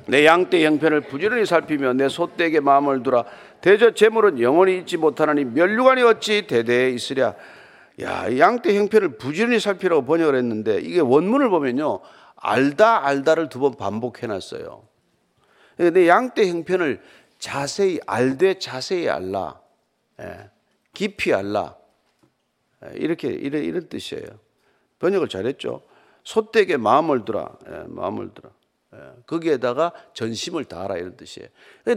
내 0.07 0.25
양떼 0.25 0.65
형편을 0.65 1.01
부지런히 1.01 1.45
살피며 1.45 1.93
내 1.93 2.09
소떼에게 2.09 2.59
마음을 2.61 3.03
두라. 3.03 3.25
대저 3.61 3.91
재물은 3.93 4.39
영원히 4.39 4.79
잊지 4.79 4.97
못하나니 4.97 5.45
멸류관이 5.45 6.01
어찌 6.03 6.47
대대에 6.47 6.89
있으랴. 6.91 7.35
야, 8.01 8.37
양떼 8.37 8.77
형편을 8.77 9.17
부지런히 9.17 9.59
살피라고 9.59 10.05
번역을 10.05 10.35
했는데 10.35 10.79
이게 10.79 10.99
원문을 11.01 11.49
보면요. 11.49 11.99
알다 12.37 13.05
알다를 13.05 13.49
두 13.49 13.59
번 13.59 13.75
반복해 13.75 14.27
놨어요. 14.27 14.83
내 15.77 16.07
양떼 16.07 16.47
형편을 16.49 17.01
자세히 17.39 17.99
알되 18.05 18.59
자세히 18.59 19.09
알라. 19.09 19.59
예, 20.19 20.51
깊이 20.93 21.33
알라. 21.33 21.75
예, 22.85 22.97
이렇게 22.97 23.29
이런, 23.29 23.63
이런 23.63 23.87
뜻이에요. 23.87 24.25
번역을 24.99 25.29
잘했죠. 25.29 25.81
소떼에게 26.23 26.77
마음을 26.77 27.25
두라. 27.25 27.57
예, 27.67 27.83
마음을 27.87 28.33
두라. 28.33 28.49
예, 28.95 28.99
거기에다가 29.25 29.93
전심을 30.13 30.65
다하라 30.65 30.97
이런 30.97 31.15
뜻이에요. 31.15 31.47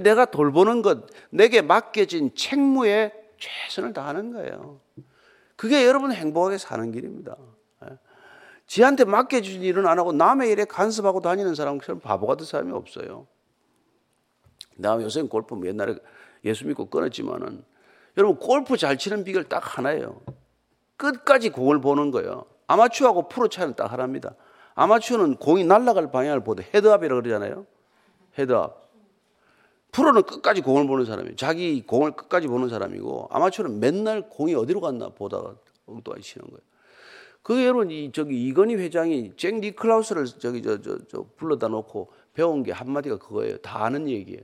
내가 0.02 0.26
돌보는 0.26 0.82
것, 0.82 1.06
내게 1.30 1.60
맡겨진 1.60 2.34
책무에 2.34 3.12
최선을 3.38 3.92
다하는 3.92 4.32
거예요. 4.32 4.80
그게 5.56 5.84
여러분 5.84 6.12
행복하게 6.12 6.58
사는 6.58 6.92
길입니다. 6.92 7.36
예. 7.84 7.98
지한테 8.68 9.04
맡겨진 9.04 9.62
일은 9.62 9.86
안 9.86 9.98
하고 9.98 10.12
남의 10.12 10.50
일에 10.50 10.64
간섭하고 10.64 11.20
다니는 11.20 11.56
사람처럼 11.56 12.00
바보 12.00 12.28
같은 12.28 12.46
사람이 12.46 12.72
없어요. 12.72 13.26
나 14.76 14.94
요새 15.00 15.22
골프 15.22 15.54
뭐 15.54 15.66
옛날에 15.66 15.96
예수 16.44 16.66
믿고 16.66 16.86
끊었지만은 16.86 17.64
여러분 18.16 18.36
골프 18.36 18.76
잘 18.76 18.98
치는 18.98 19.24
비결 19.24 19.44
딱 19.44 19.78
하나예요. 19.78 20.20
끝까지 20.96 21.50
공을 21.50 21.80
보는 21.80 22.10
거예요. 22.10 22.44
아마추어하고 22.66 23.28
프로 23.28 23.48
차이는 23.48 23.74
딱 23.74 23.92
하나입니다. 23.92 24.34
아마추어는 24.74 25.36
공이 25.36 25.64
날아갈 25.64 26.10
방향을 26.10 26.44
보되 26.44 26.62
헤드업이라고 26.74 27.22
그러잖아요. 27.22 27.66
헤드업. 28.38 28.82
프로는 29.92 30.22
끝까지 30.22 30.62
공을 30.62 30.86
보는 30.86 31.04
사람이에요. 31.04 31.36
자기 31.36 31.82
공을 31.86 32.12
끝까지 32.12 32.46
보는 32.48 32.70
사람이고 32.70 33.28
아마추어는 33.30 33.78
맨날 33.78 34.28
공이 34.28 34.54
어디로 34.54 34.80
갔나 34.80 35.10
보다가 35.10 35.54
엉뚱하게 35.86 36.22
치는 36.22 36.46
거예요. 36.46 36.60
그 37.42 37.62
여러분 37.62 37.90
이 37.90 38.10
저기 38.12 38.46
이건희 38.46 38.76
회장이 38.76 39.32
잭 39.36 39.56
니클라우스를 39.56 40.26
저기 40.26 40.62
저저저 40.62 41.26
불러다 41.36 41.68
놓고 41.68 42.12
배운 42.32 42.62
게 42.62 42.72
한마디가 42.72 43.18
그거예요. 43.18 43.58
다 43.58 43.84
아는 43.84 44.08
얘기예요. 44.08 44.40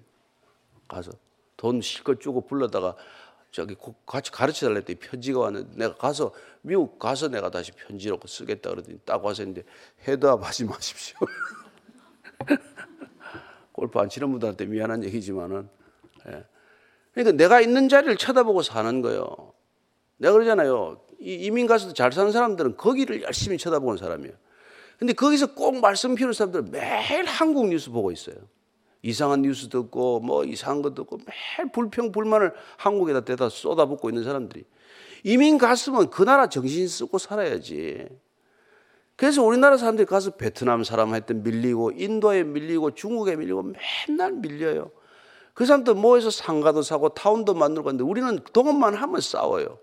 가서 0.88 1.12
돈 1.56 1.80
실컷 1.80 2.20
주고 2.20 2.40
불러다가 2.40 2.96
저기 3.50 3.76
같이 4.06 4.30
가르쳐 4.30 4.66
달랬더니 4.66 4.98
편지가 4.98 5.40
왔는데 5.40 5.76
내가 5.76 5.94
가서 5.96 6.32
미국 6.62 6.98
가서 6.98 7.28
내가 7.28 7.50
다시 7.50 7.72
편지로 7.72 8.18
쓰겠다 8.26 8.70
그러더니 8.70 8.98
딱 9.04 9.24
와서 9.24 9.42
했는데 9.42 9.64
헤드업 10.06 10.46
하지 10.46 10.64
마십시오. 10.64 11.18
골프 13.72 13.98
안 13.98 14.08
치는 14.08 14.30
분들한테 14.30 14.66
미안한 14.66 15.04
얘기지만은 15.04 15.68
예. 16.28 16.44
그러니까 17.12 17.36
내가 17.36 17.60
있는 17.60 17.88
자리를 17.88 18.16
쳐다보고 18.16 18.62
사는 18.62 19.02
거예요. 19.02 19.24
내가 20.18 20.32
그러잖아요. 20.32 21.00
이민 21.20 21.66
가서도 21.66 21.94
잘 21.94 22.12
사는 22.12 22.30
사람들은 22.30 22.76
거기를 22.76 23.22
열심히 23.22 23.58
쳐다보는 23.58 23.98
사람이에요. 23.98 24.34
근데 24.98 25.12
거기서 25.12 25.54
꼭 25.54 25.80
말씀 25.80 26.14
피우는 26.14 26.32
사람들은 26.32 26.70
매일 26.70 27.24
한국 27.24 27.68
뉴스 27.68 27.90
보고 27.90 28.10
있어요. 28.10 28.36
이상한 29.02 29.42
뉴스 29.42 29.68
듣고 29.68 30.20
뭐 30.20 30.44
이상한 30.44 30.82
거 30.82 30.94
듣고 30.94 31.18
매일 31.18 31.70
불평 31.72 32.12
불만을 32.12 32.52
한국에다 32.76 33.20
대다 33.20 33.48
쏟아붓고 33.48 34.08
있는 34.10 34.24
사람들이 34.24 34.64
이민 35.24 35.58
갔으면 35.58 36.10
그 36.10 36.22
나라 36.24 36.48
정신 36.48 36.88
쓰고 36.88 37.18
살아야지. 37.18 38.06
그래서 39.16 39.42
우리나라 39.42 39.76
사람들이 39.76 40.06
가서 40.06 40.36
베트남 40.36 40.84
사람한테 40.84 41.34
밀리고 41.34 41.90
인도에 41.90 42.44
밀리고 42.44 42.94
중국에 42.94 43.34
밀리고 43.34 43.72
맨날 44.08 44.32
밀려요. 44.32 44.92
그 45.54 45.66
사람들 45.66 45.94
모여서 45.94 46.30
상가도 46.30 46.82
사고 46.82 47.08
타운도 47.08 47.54
만들고 47.54 47.88
하는데 47.88 48.04
우리는 48.04 48.38
동원만 48.52 48.94
하면 48.94 49.20
싸워요. 49.20 49.80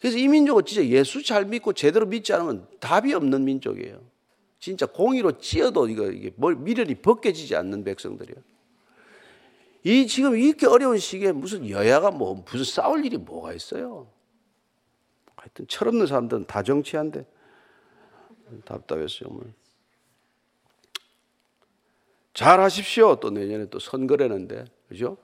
그래서 0.00 0.16
이 0.16 0.28
민족은 0.28 0.64
진짜 0.64 0.86
예수 0.86 1.24
잘 1.24 1.44
믿고 1.44 1.72
제대로 1.72 2.06
믿지 2.06 2.32
않으면 2.32 2.68
답이 2.78 3.12
없는 3.12 3.44
민족이에요. 3.44 4.00
진짜 4.60 4.84
공의로 4.86 5.38
찌어도 5.38 5.88
이거 5.88 6.10
이게 6.10 6.32
미련이 6.36 6.96
벗겨지지 6.96 7.56
않는 7.56 7.82
백성들이에요. 7.82 8.40
이 9.82 10.06
지금 10.06 10.36
이렇게 10.36 10.66
어려운 10.66 10.98
시기에 10.98 11.32
무슨 11.32 11.68
여야가 11.68 12.10
뭐 12.10 12.44
무슨 12.46 12.64
싸울 12.64 13.04
일이 13.04 13.16
뭐가 13.16 13.54
있어요? 13.54 14.06
하여튼 15.34 15.66
철없는 15.66 16.06
사람들은 16.06 16.44
다 16.44 16.62
정치한데 16.62 17.24
답답했어요. 18.66 19.30
잘 22.34 22.60
하십시오. 22.60 23.16
또 23.16 23.30
내년에 23.30 23.70
또 23.70 23.78
선거라는데 23.78 24.66
그죠? 24.88 25.16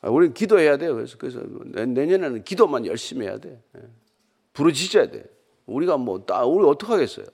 아, 0.00 0.10
우리는 0.10 0.32
기도해야 0.32 0.76
돼요. 0.76 0.94
그래서, 0.94 1.18
그래서 1.18 1.40
내년에는 1.40 2.44
기도만 2.44 2.86
열심히 2.86 3.26
해야 3.26 3.38
돼. 3.38 3.60
예. 3.76 3.80
부르짖어야 4.52 5.10
돼. 5.10 5.24
우리가 5.66 5.96
뭐, 5.96 6.24
우리 6.46 6.68
어떡 6.68 6.90
하겠어요? 6.90 7.26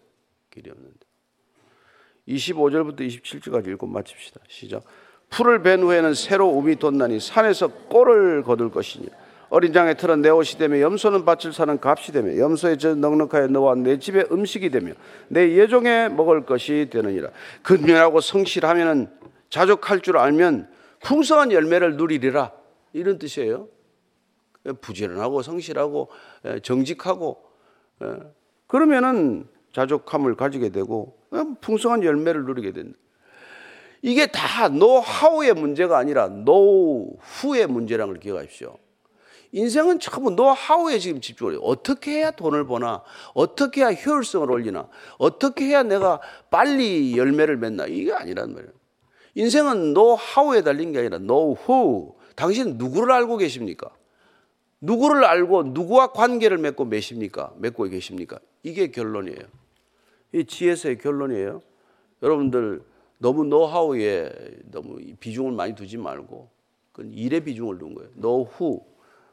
길이 0.54 0.70
없는데. 0.70 1.00
25절부터 2.28 3.00
27절까지 3.00 3.68
읽고 3.72 3.86
마칩시다. 3.86 4.40
시작. 4.48 4.84
풀을 5.28 5.62
벤 5.62 5.82
후에는 5.82 6.14
새로 6.14 6.48
우미 6.48 6.76
돋나니 6.76 7.18
산에서 7.18 7.68
꼴을 7.88 8.44
거둘 8.44 8.70
것이니 8.70 9.08
어린 9.50 9.72
장의 9.72 9.96
틀은 9.96 10.22
내 10.22 10.30
옷이 10.30 10.58
되며 10.58 10.80
염소는 10.80 11.24
밭을 11.24 11.52
사는 11.52 11.78
값이 11.80 12.12
되며 12.12 12.38
염소의 12.38 12.78
젖 12.78 12.96
넉넉하여 12.96 13.48
너와 13.48 13.74
내 13.74 13.98
집의 13.98 14.28
음식이 14.30 14.70
되며 14.70 14.92
내 15.28 15.56
예종에 15.56 16.08
먹을 16.08 16.46
것이 16.46 16.88
되느니라. 16.90 17.30
근면하고 17.62 18.20
성실하면은 18.20 19.10
자족할 19.50 20.00
줄 20.00 20.18
알면 20.18 20.68
풍성한 21.00 21.52
열매를 21.52 21.96
누리리라 21.96 22.52
이런 22.92 23.18
뜻이에요. 23.18 23.68
부지런하고 24.80 25.42
성실하고 25.42 26.10
예, 26.46 26.60
정직하고 26.60 27.44
예, 28.02 28.16
그러면은 28.66 29.46
자족함을 29.74 30.36
가지게 30.36 30.70
되고 30.70 31.18
예, 31.34 31.44
풍성한 31.60 32.02
열매를 32.04 32.44
누리게 32.44 32.72
된다. 32.72 32.96
이게 34.02 34.26
다 34.26 34.68
노하우의 34.68 35.54
문제가 35.54 35.98
아니라 35.98 36.28
노후의 36.28 37.66
문제라는 37.68 38.14
걸 38.14 38.20
기억하십시오. 38.20 38.76
인생은 39.52 40.00
전부 40.00 40.30
노하우에 40.30 40.98
지금 40.98 41.20
집중을 41.20 41.52
해요. 41.52 41.60
어떻게 41.62 42.18
해야 42.18 42.30
돈을 42.32 42.66
버나? 42.66 43.02
어떻게 43.34 43.82
해야 43.82 43.92
효율성을 43.92 44.50
올리나? 44.50 44.88
어떻게 45.16 45.66
해야 45.66 45.82
내가 45.82 46.20
빨리 46.50 47.16
열매를 47.16 47.56
맺나? 47.56 47.86
이게 47.86 48.12
아니란 48.12 48.52
말이에요. 48.52 48.72
인생은 49.36 49.94
노하우에 49.94 50.62
달린 50.62 50.92
게 50.92 50.98
아니라 50.98 51.18
노후. 51.18 52.14
당신 52.36 52.76
누구를 52.76 53.12
알고 53.12 53.36
계십니까? 53.38 53.90
누구를 54.80 55.24
알고 55.24 55.62
누구와 55.68 56.08
관계를 56.08 56.58
맺고 56.58 56.84
매십니까? 56.84 57.54
맺고 57.56 57.84
계십니까? 57.84 58.38
이게 58.64 58.90
결론이에요. 58.90 59.63
이 60.34 60.44
지혜서의 60.44 60.98
결론이에요. 60.98 61.62
여러분들 62.20 62.82
너무 63.18 63.44
노하우에 63.44 64.30
너무 64.64 64.98
비중을 65.20 65.52
많이 65.52 65.76
두지 65.76 65.96
말고 65.96 66.50
그건 66.90 67.12
일에 67.12 67.38
비중을 67.38 67.78
둔 67.78 67.94
거예요. 67.94 68.10
노후 68.14 68.84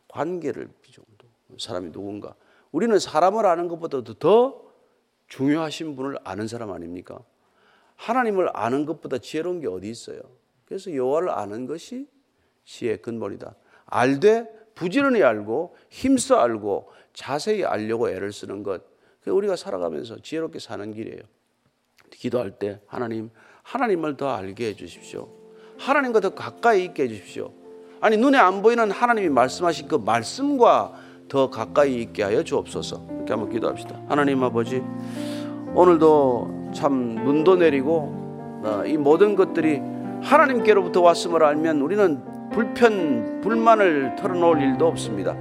관계를 0.08 0.70
비중을 0.84 1.08
둔 1.18 1.30
사람이 1.58 1.92
누군가. 1.92 2.36
우리는 2.72 2.98
사람을 3.00 3.48
아는 3.48 3.68
것보다도 3.68 4.14
더 4.14 4.62
중요하신 5.28 5.96
분을 5.96 6.20
아는 6.24 6.48
사람 6.48 6.72
아닙니까? 6.72 7.20
하나님을 7.96 8.52
아는 8.54 8.86
것보다 8.86 9.18
지혜로운 9.18 9.60
게 9.60 9.68
어디 9.68 9.90
있어요? 9.90 10.22
그래서 10.66 10.94
여호와를 10.94 11.32
아는 11.32 11.66
것이 11.66 12.08
지혜의 12.66 13.02
근본이다. 13.02 13.56
알되 13.86 14.48
부지런히 14.76 15.24
알고 15.24 15.76
힘써 15.90 16.38
알고 16.38 16.92
자세히 17.14 17.66
알려고 17.66 18.10
애를 18.10 18.32
쓰는 18.32 18.62
것. 18.62 18.91
우리가 19.30 19.56
살아가면서 19.56 20.22
지혜롭게 20.22 20.60
사는 20.60 20.94
길이에요. 20.94 21.22
기도할 22.12 22.52
때 22.52 22.80
하나님, 22.88 23.30
하나님을 23.64 24.18
더 24.18 24.30
알게 24.30 24.70
해 24.70 24.76
주십시오. 24.76 25.30
하나님과 25.78 26.20
더 26.20 26.30
가까이 26.34 26.86
있게 26.86 27.04
해 27.04 27.08
주십시오. 27.08 27.52
아니 28.00 28.18
눈에 28.18 28.38
안 28.38 28.62
보이는 28.62 28.90
하나님이 28.90 29.30
말씀하신 29.30 29.88
그 29.88 29.96
말씀과 29.96 30.94
더 31.28 31.50
가까이 31.50 32.02
있게 32.02 32.24
하여 32.24 32.44
주옵소서. 32.44 33.08
이렇게 33.16 33.34
한번 33.34 33.50
기도합시다. 33.52 34.02
하나님 34.10 34.44
아버지, 34.44 34.82
오늘도 35.74 36.72
참 36.74 37.16
눈도 37.16 37.56
내리고 37.56 38.62
어, 38.64 38.84
이 38.86 38.98
모든 38.98 39.36
것들이 39.36 39.82
하나님께로부터 40.22 41.02
왔음을 41.02 41.44
알면 41.44 41.82
우리는 41.82 42.50
불편 42.52 43.42
불만을 43.42 44.16
털어놓을 44.18 44.62
일도 44.62 44.88
없습니다. 44.88 45.36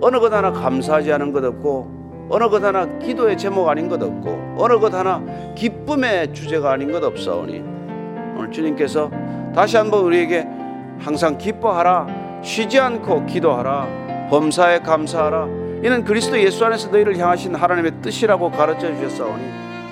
어느 0.00 0.20
것 0.20 0.32
하나 0.32 0.52
감사하지 0.52 1.12
않은 1.12 1.32
것 1.32 1.44
없고 1.44 1.97
어느 2.30 2.48
것 2.48 2.62
하나 2.62 2.86
기도의 2.98 3.38
제목 3.38 3.68
아닌 3.68 3.88
것 3.88 4.02
없고 4.02 4.56
어느 4.58 4.78
것 4.78 4.92
하나 4.92 5.22
기쁨의 5.54 6.34
주제가 6.34 6.72
아닌 6.72 6.92
것 6.92 7.02
없사오니 7.02 7.62
오늘 8.36 8.50
주님께서 8.50 9.10
다시 9.54 9.76
한번 9.76 10.04
우리에게 10.04 10.46
항상 10.98 11.38
기뻐하라 11.38 12.06
쉬지 12.42 12.78
않고 12.78 13.26
기도하라 13.26 14.28
범사에 14.30 14.80
감사하라 14.80 15.46
이는 15.82 16.04
그리스도 16.04 16.38
예수 16.38 16.64
안에서 16.64 16.90
너희를 16.90 17.16
향하신 17.16 17.54
하나님의 17.54 17.92
뜻이라고 18.02 18.50
가르쳐 18.50 18.88
주셨사오니 18.94 19.44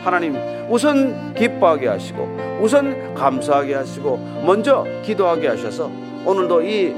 하나님 0.03 0.37
우선 0.69 1.33
기뻐하게 1.35 1.89
하시고 1.89 2.59
우선 2.61 3.15
감사하게 3.15 3.75
하시고 3.75 4.19
먼저 4.45 4.85
기도하게 5.03 5.49
하셔서 5.49 5.91
오늘도 6.25 6.63
이 6.63 6.89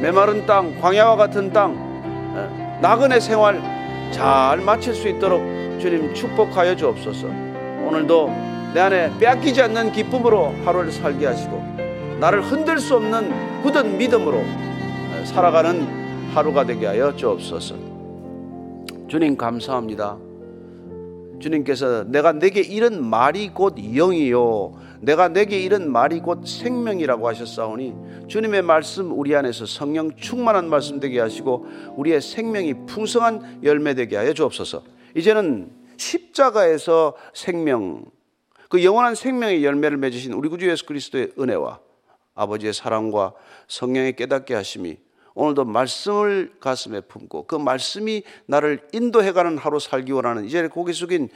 메마른 0.00 0.44
땅 0.44 0.78
광야와 0.80 1.16
같은 1.16 1.52
땅 1.52 2.78
나그네 2.80 3.20
생활 3.20 3.60
잘 4.12 4.60
마칠 4.60 4.94
수 4.94 5.08
있도록 5.08 5.42
주님 5.80 6.14
축복하여 6.14 6.76
주옵소서 6.76 7.26
오늘도 7.26 8.28
내 8.74 8.80
안에 8.80 9.18
빼앗기지 9.18 9.60
않는 9.62 9.92
기쁨으로 9.92 10.54
하루를 10.64 10.92
살게 10.92 11.26
하시고 11.26 11.60
나를 12.20 12.42
흔들 12.42 12.78
수 12.78 12.96
없는 12.96 13.62
굳은 13.62 13.98
믿음으로 13.98 14.42
살아가는 15.24 16.30
하루가 16.32 16.64
되게 16.64 16.86
하여 16.86 17.14
주옵소서 17.14 17.74
주님 19.08 19.36
감사합니다. 19.36 20.16
주님께서 21.42 22.04
내가 22.04 22.32
내게 22.32 22.60
이런 22.60 23.04
말이 23.04 23.50
곧 23.50 23.74
영이요 23.76 24.80
내가 25.00 25.28
내게 25.28 25.58
이런 25.58 25.90
말이 25.90 26.20
곧 26.20 26.46
생명이라고 26.46 27.28
하셨사오니 27.28 28.28
주님의 28.28 28.62
말씀 28.62 29.18
우리 29.18 29.34
안에서 29.34 29.66
성령 29.66 30.14
충만한 30.16 30.70
말씀 30.70 31.00
되게 31.00 31.20
하시고 31.20 31.66
우리의 31.96 32.20
생명이 32.20 32.86
풍성한 32.86 33.60
열매 33.64 33.94
되게 33.94 34.16
하여 34.16 34.32
주옵소서. 34.32 34.84
이제는 35.16 35.70
십자가에서 35.96 37.14
생명 37.34 38.04
그 38.68 38.82
영원한 38.82 39.14
생명의 39.14 39.64
열매를 39.64 39.98
맺으신 39.98 40.32
우리 40.32 40.48
구주 40.48 40.70
예수 40.70 40.86
그리스도의 40.86 41.32
은혜와 41.38 41.80
아버지의 42.34 42.72
사랑과 42.72 43.34
성령의 43.68 44.16
깨닫게 44.16 44.54
하심이 44.54 44.96
오늘도 45.34 45.64
말씀을 45.64 46.52
가슴에 46.60 47.00
품고 47.00 47.46
그 47.46 47.56
말씀이 47.56 48.22
나를 48.46 48.86
인도해가는 48.92 49.58
하루 49.58 49.78
살기 49.80 50.12
원하는 50.12 50.44
이제 50.44 50.66
고개 50.68 50.92
숙인 50.92 51.28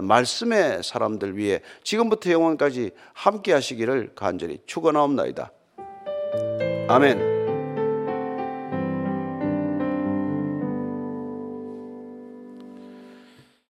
말씀의 0.00 0.82
사람들 0.82 1.36
위해 1.36 1.60
지금부터 1.82 2.30
영원까지 2.30 2.90
함께 3.12 3.52
하시기를 3.52 4.12
간절히 4.14 4.58
축원하옵나이다. 4.66 5.52
아멘. 6.88 7.33